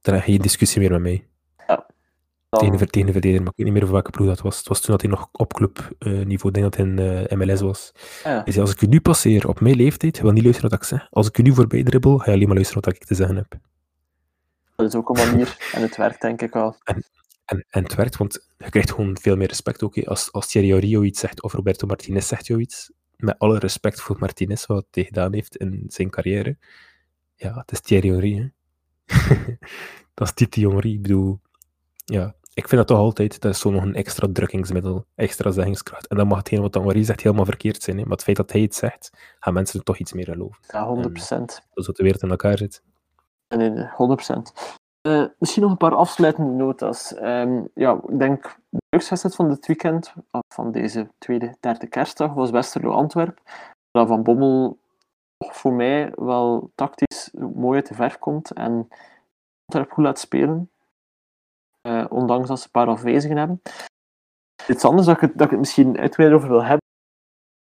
[0.00, 1.24] dan heb je geen discussie meer met mij.
[2.48, 4.26] Dan, Tegen, de ver- tegen de verdediger, maar ik weet niet meer voor welke ploeg
[4.26, 4.58] dat was.
[4.58, 7.60] Het was toen dat hij nog op clubniveau, ik denk dat hij in eh, MLS
[7.60, 7.92] was.
[8.24, 10.70] ja, Hij zei, als ik u nu passeer op mijn leeftijd, je wil niet luisteren
[10.70, 11.06] wat ik zeg.
[11.10, 13.36] Als ik u nu voorbij dribbel, ga je alleen maar luisteren wat ik te zeggen
[13.36, 13.54] heb.
[14.76, 15.56] dat is ook een manier.
[15.72, 16.76] En het werkt denk ik wel.
[16.84, 19.98] En, en het werkt, want je krijgt gewoon veel meer respect ook.
[19.98, 24.00] Als, als Thierry Henry iets zegt, of Roberto Martinez zegt jou iets, met alle respect
[24.00, 26.56] voor Martinez, wat hij gedaan heeft in zijn carrière.
[27.40, 28.48] Ja, het is Thierry Henry, hè.
[30.14, 30.92] dat is Titi Henry.
[30.92, 31.40] Ik bedoel,
[32.04, 36.06] ja, ik vind dat toch altijd, dat is zo nog een extra drukkingsmiddel, extra zeggingskracht.
[36.06, 38.02] En dan mag hetgeen wat Henry zegt helemaal verkeerd zijn, hè.
[38.02, 40.58] maar het feit dat hij het zegt, gaan mensen er toch iets meer geloven.
[40.68, 40.98] Ja, 100%.
[41.28, 42.82] Dat is wat de wereld in elkaar zit.
[43.48, 44.52] Nee, nee, 100%.
[45.00, 47.14] Eh, misschien nog een paar afsluitende nota's.
[47.14, 50.14] Ehm, ja, ik denk de leukste wedstrijd van dit weekend,
[50.48, 53.40] van deze tweede, derde kerstdag, was Westerlo Antwerp.
[53.90, 54.78] Dat Van Bommel
[55.44, 58.88] toch voor mij wel tactisch mooi uit de verf komt en
[59.64, 60.70] Antwerp goed laat spelen.
[61.80, 63.62] Eh, ondanks dat ze een paar afwezigen hebben.
[64.68, 66.88] Iets anders dat ik, het, dat ik het misschien uitgebreider over wil hebben.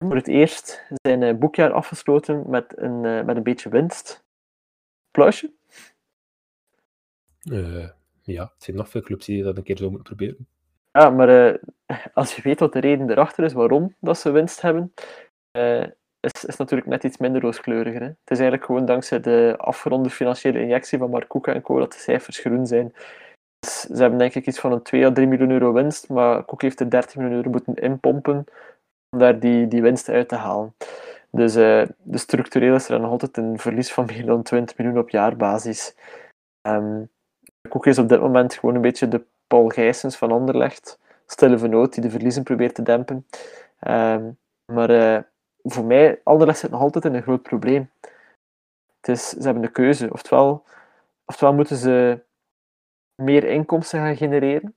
[0.05, 4.25] Voor het eerst zijn eh, boekjaar afgesloten met een, eh, met een beetje winst.
[5.07, 5.53] Applausje.
[7.43, 7.89] Eh,
[8.23, 10.47] ja, er zijn nog veel clubs die dat een keer zo moeten proberen.
[10.93, 11.61] Ja, maar
[12.15, 14.93] als je weet wat de reden erachter is waarom dat ze winst hebben,
[16.21, 18.01] is, is natuurlijk net iets minder rooskleuriger.
[18.01, 18.07] Hè.
[18.07, 21.79] Het is eigenlijk gewoon dankzij de afgeronde financiële injectie van Mark Koeka en co.
[21.79, 22.95] dat de cijfers groen zijn.
[23.59, 26.45] Dus ze hebben denk ik iets van een 2 à 3 miljoen euro winst, maar
[26.45, 28.45] Koek heeft er 13 miljoen euro moeten inpompen
[29.11, 30.75] om daar die, die winst uit te halen.
[31.31, 34.99] Dus uh, de structureel is er nog altijd een verlies van meer dan 20 miljoen
[34.99, 35.95] op jaarbasis.
[36.69, 37.11] Um,
[37.69, 41.93] Koek is op dit moment gewoon een beetje de Paul Gijsens van Anderlecht, stille vernoot
[41.93, 43.27] die de verliezen probeert te dempen.
[43.89, 44.39] Um,
[44.73, 45.19] maar uh,
[45.73, 47.91] voor mij, Anderlecht zit nog altijd in een groot probleem.
[49.01, 50.13] Het ze hebben de keuze.
[50.13, 50.65] Oftewel,
[51.25, 52.23] oftewel moeten ze
[53.15, 54.75] meer inkomsten gaan genereren.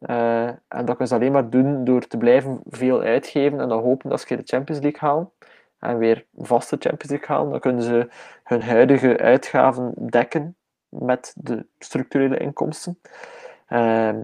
[0.00, 3.82] Uh, en dat kunnen ze alleen maar doen door te blijven veel uitgeven en dan
[3.82, 5.30] hopen dat ze de Champions League halen.
[5.78, 7.50] En weer vaste Champions League halen.
[7.50, 8.08] Dan kunnen ze
[8.44, 10.56] hun huidige uitgaven dekken
[10.88, 13.00] met de structurele inkomsten.
[13.68, 14.18] Uh,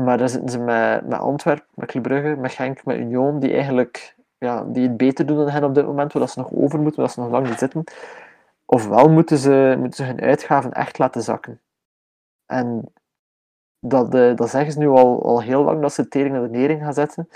[0.00, 3.52] maar dan zitten ze met, met Antwerpen, met Club Brugge, met Genk, met Union, die
[3.52, 6.80] eigenlijk ja, die het beter doen dan hen op dit moment, waar ze nog over
[6.80, 7.84] moeten, waar ze nog lang niet zitten.
[8.64, 11.60] Ofwel moeten ze, moeten hun uitgaven echt laten zakken.
[12.46, 12.92] En
[13.78, 16.58] dat, uh, dat zeggen ze nu al, al heel lang, dat ze tering naar de
[16.58, 17.28] nering gaan zetten.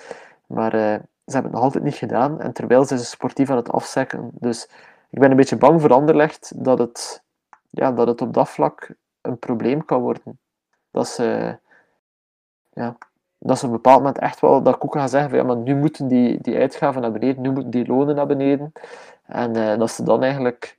[0.46, 0.80] Maar uh,
[1.24, 2.40] ze hebben het nog altijd niet gedaan.
[2.40, 4.30] En terwijl ze sportief aan het afzekken.
[4.32, 4.70] Dus
[5.10, 7.22] ik ben een beetje bang voor Anderlecht dat het,
[7.70, 10.40] ja, dat het op dat vlak een probleem kan worden.
[10.90, 11.58] Dat ze,
[12.70, 12.96] ja,
[13.38, 15.56] dat ze op een bepaald moment echt wel dat Koeken gaan zeggen van ja, maar
[15.56, 18.72] nu moeten die, die uitgaven naar beneden, nu moeten die lonen naar beneden.
[19.26, 20.78] En uh, dat ze dan eigenlijk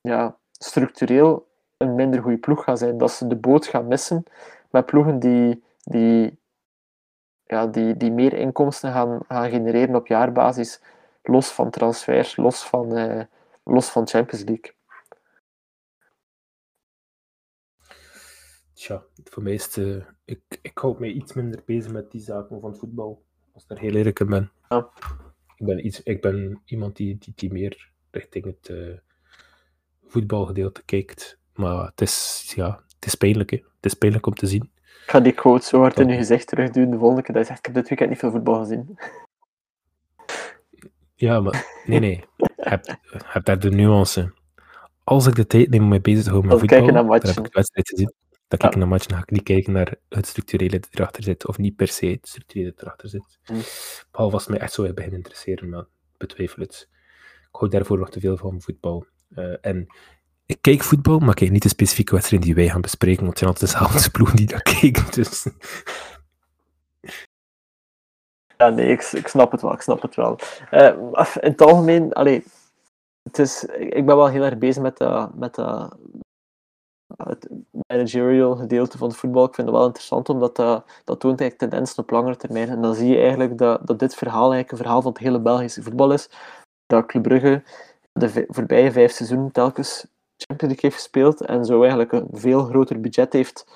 [0.00, 2.98] ja, structureel een minder goede ploeg gaan zijn.
[2.98, 4.24] Dat ze de boot gaan missen
[4.70, 6.38] met ploegen die, die,
[7.44, 10.80] ja, die, die meer inkomsten gaan, gaan genereren op jaarbasis,
[11.22, 13.22] los van transfers, los van, uh,
[13.62, 14.74] los van Champions League.
[18.82, 22.20] Tja, voor mij is het, uh, ik, ik houd mij iets minder bezig met die
[22.20, 24.52] zaken van het voetbal, als ik daar heel eerlijk in ben.
[24.68, 24.88] Ja.
[25.56, 28.96] Ik, ben iets, ik ben iemand die, die, die meer richting het uh,
[30.04, 31.38] voetbalgedeelte kijkt.
[31.54, 33.50] Maar het is, ja, het is pijnlijk.
[33.50, 33.56] Hè.
[33.56, 34.70] Het is pijnlijk om te zien.
[34.84, 37.42] Ik ga die quote zo hard in je gezicht terug doen de volgende keer dat
[37.42, 38.98] je zegt, ik heb dit weekend niet veel voetbal gezien.
[41.14, 42.24] Ja, maar nee, nee.
[42.56, 44.34] heb, heb daar de nuance.
[45.04, 47.34] Als ik de tijd neem om mij bezig te houden met voetbal, dan heb ik
[47.34, 48.12] de wedstrijd gezien.
[48.58, 51.58] Kijk ik naar matchen, ga ik niet kijken naar het structurele dat erachter zit, of
[51.58, 53.38] niet per se het structurele dat erachter zit.
[53.46, 53.60] Mm.
[54.10, 55.84] Behalve als het mij echt zo beginnen interesseren, maar
[56.16, 56.88] betwijfel het.
[57.40, 59.06] Ik hou daarvoor nog te veel van voetbal.
[59.28, 59.86] Uh, en
[60.46, 63.38] ik kijk voetbal, maar kijk niet de specifieke wedstrijden die wij gaan bespreken, want het
[63.38, 65.04] zijn altijd dezelfde ploegen die dat kijken.
[65.10, 65.46] Dus.
[68.56, 70.38] Ja, nee, ik, ik snap het wel, ik snap het wel.
[70.70, 70.86] Uh,
[71.40, 72.44] in het algemeen, allee,
[73.22, 75.90] het is, ik ben wel heel erg bezig met, uh, met uh,
[77.16, 77.48] het
[77.86, 79.44] managerial gedeelte van het voetbal.
[79.44, 82.68] Ik vind het wel interessant, omdat dat, dat toont eigenlijk tendensen op langere termijn.
[82.68, 85.40] En dan zie je eigenlijk dat, dat dit verhaal eigenlijk een verhaal van het hele
[85.40, 86.30] Belgische voetbal is.
[86.86, 87.62] Dat Club Brugge
[88.12, 90.06] de voorbije vijf seizoenen telkens
[90.36, 93.66] Champions League heeft gespeeld en zo eigenlijk een veel groter budget heeft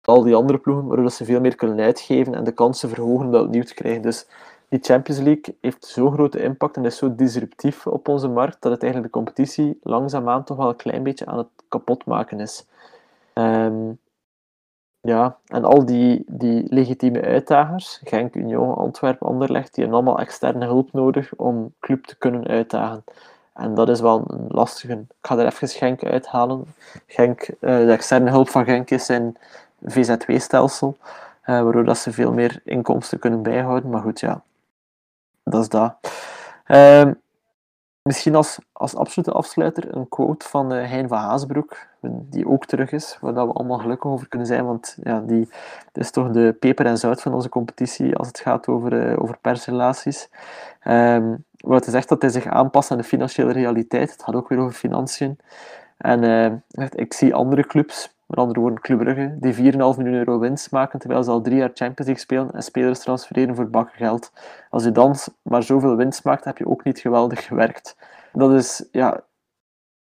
[0.00, 3.30] dan al die andere ploegen, waardoor ze veel meer kunnen uitgeven en de kansen verhogen
[3.30, 4.02] dat opnieuw te krijgen.
[4.02, 4.26] Dus
[4.68, 8.72] die Champions League heeft zo'n grote impact en is zo disruptief op onze markt dat
[8.72, 12.66] het eigenlijk de competitie langzaamaan toch wel een klein beetje aan het kapotmaken is.
[13.34, 13.98] Um,
[15.00, 20.64] ja, en al die, die legitieme uitdagers, Genk, Union, Antwerpen, Anderlecht, die hebben allemaal externe
[20.64, 23.04] hulp nodig om club te kunnen uitdagen.
[23.54, 24.92] En dat is wel een lastige.
[24.92, 26.64] Ik ga er even Genk uithalen.
[27.06, 29.36] Genk, uh, de externe hulp van Genk is zijn
[29.82, 33.90] VZW-stelsel, uh, waardoor dat ze veel meer inkomsten kunnen bijhouden.
[33.90, 34.42] Maar goed, ja,
[35.50, 35.96] dat is dat.
[36.66, 37.10] Uh,
[38.02, 42.92] misschien als, als absolute afsluiter een quote van uh, Hein van Haasbroek, die ook terug
[42.92, 45.48] is, waar we allemaal gelukkig over kunnen zijn, want ja, die
[45.92, 49.38] is toch de peper en zout van onze competitie als het gaat over, uh, over
[49.38, 50.30] persrelaties.
[50.84, 54.10] Um, wat hij zegt dat hij zich aanpast aan de financiële realiteit.
[54.12, 55.38] Het gaat ook weer over financiën.
[55.96, 60.38] En uh, ik zie andere clubs, met andere woorden Club Brugge, die 4,5 miljoen euro
[60.38, 63.96] winst maken, terwijl ze al drie jaar Champions League spelen en spelers transfereren voor bakken
[63.96, 64.32] geld.
[64.70, 67.96] Als je dan maar zoveel winst maakt, heb je ook niet geweldig gewerkt.
[68.32, 69.24] Dat is, ja,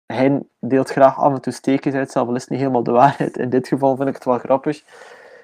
[0.06, 3.36] hij deelt graag af en toe steekjes uit, zelf is niet helemaal de waarheid.
[3.36, 4.82] In dit geval vind ik het wel grappig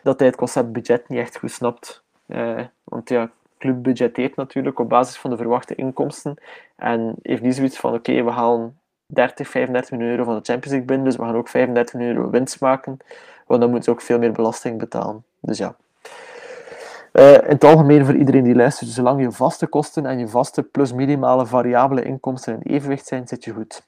[0.03, 2.05] dat hij het concept budget niet echt goed snapt.
[2.27, 6.37] Uh, want ja, club budgeteert natuurlijk op basis van de verwachte inkomsten
[6.77, 8.81] en heeft niet zoiets van oké, we halen
[9.13, 12.17] 30, 35 miljoen euro van de Champions League binnen, dus we gaan ook 35 miljoen
[12.17, 12.99] euro winst maken,
[13.47, 15.25] want dan moeten ze ook veel meer belasting betalen.
[15.41, 15.77] Dus ja.
[17.13, 20.63] Uh, in het algemeen voor iedereen die luistert, zolang je vaste kosten en je vaste
[20.63, 23.83] plus minimale variabele inkomsten in evenwicht zijn, zit je goed.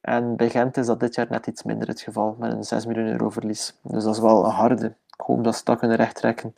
[0.00, 2.86] En bij Gent is dat dit jaar net iets minder het geval, met een 6
[2.86, 3.78] miljoen euro verlies.
[3.82, 4.86] Dus dat is wel een harde.
[4.86, 6.52] Ik hoop dat ze dat kunnen rechttrekken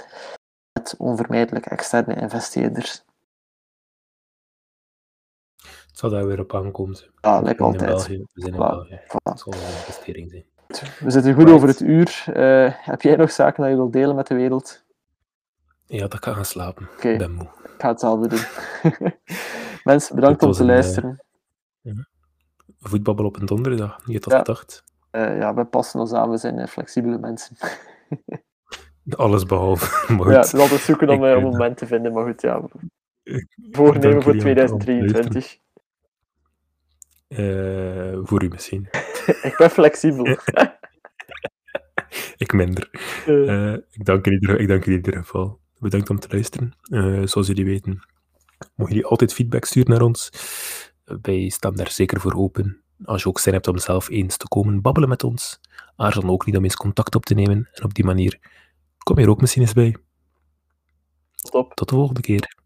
[0.73, 3.05] met onvermijdelijk externe investeerders.
[6.01, 6.95] Zal daar weer op aankomen.
[6.95, 7.85] We zijn in altijd.
[7.91, 8.19] België.
[8.33, 8.63] We zijn in Voilà.
[8.71, 9.01] België.
[9.05, 9.23] Voilà.
[9.23, 10.45] Dat zal een investering zijn.
[11.01, 11.57] We zitten goed Right.
[11.57, 12.25] over het uur.
[12.33, 14.85] Eh, heb jij nog zaken dat je wilt delen met de wereld?
[15.87, 16.89] Ja, dat kan gaan slapen.
[16.97, 17.09] Oké.
[17.09, 17.45] Ik ben moe.
[17.65, 18.45] Ik ga hetzelfde doen.
[19.85, 21.21] Mensen, bedankt om te een, eh, luisteren.
[22.81, 24.01] Voetbabbel op een donderdag.
[24.05, 24.39] Je had dat Ja.
[24.39, 24.85] gedacht.
[25.11, 27.57] Eh, ja, we passen ons aan, we zijn flexibele mensen.
[29.17, 30.13] Alles behalve.
[30.15, 32.63] Maar Ja, het is altijd zoeken om eh, een moment te vinden, maar goed, ja.
[33.71, 35.59] Voornemen voor jullie om- om te 2023.
[37.31, 38.89] Eh, voor u misschien.
[39.49, 40.27] Ik ben flexibel.
[42.37, 42.91] Ik minder.
[43.27, 45.61] Eh, Eh, ik, dank ieder, ik dank in ieder geval.
[45.79, 46.75] Bedankt om te luisteren.
[47.29, 48.07] Zoals jullie weten,
[48.75, 50.31] mogen jullie altijd feedback sturen naar ons.
[51.23, 52.83] Wij staan daar zeker voor open.
[53.05, 55.61] Als je ook zin hebt om zelf eens te komen babbelen met ons,
[55.97, 57.69] aarzel dan ook niet om eens contact op te nemen.
[57.73, 58.39] En op die manier
[58.99, 59.97] kom je er ook misschien eens bij.
[61.35, 61.75] Stop.
[61.75, 62.60] Tot de volgende keer.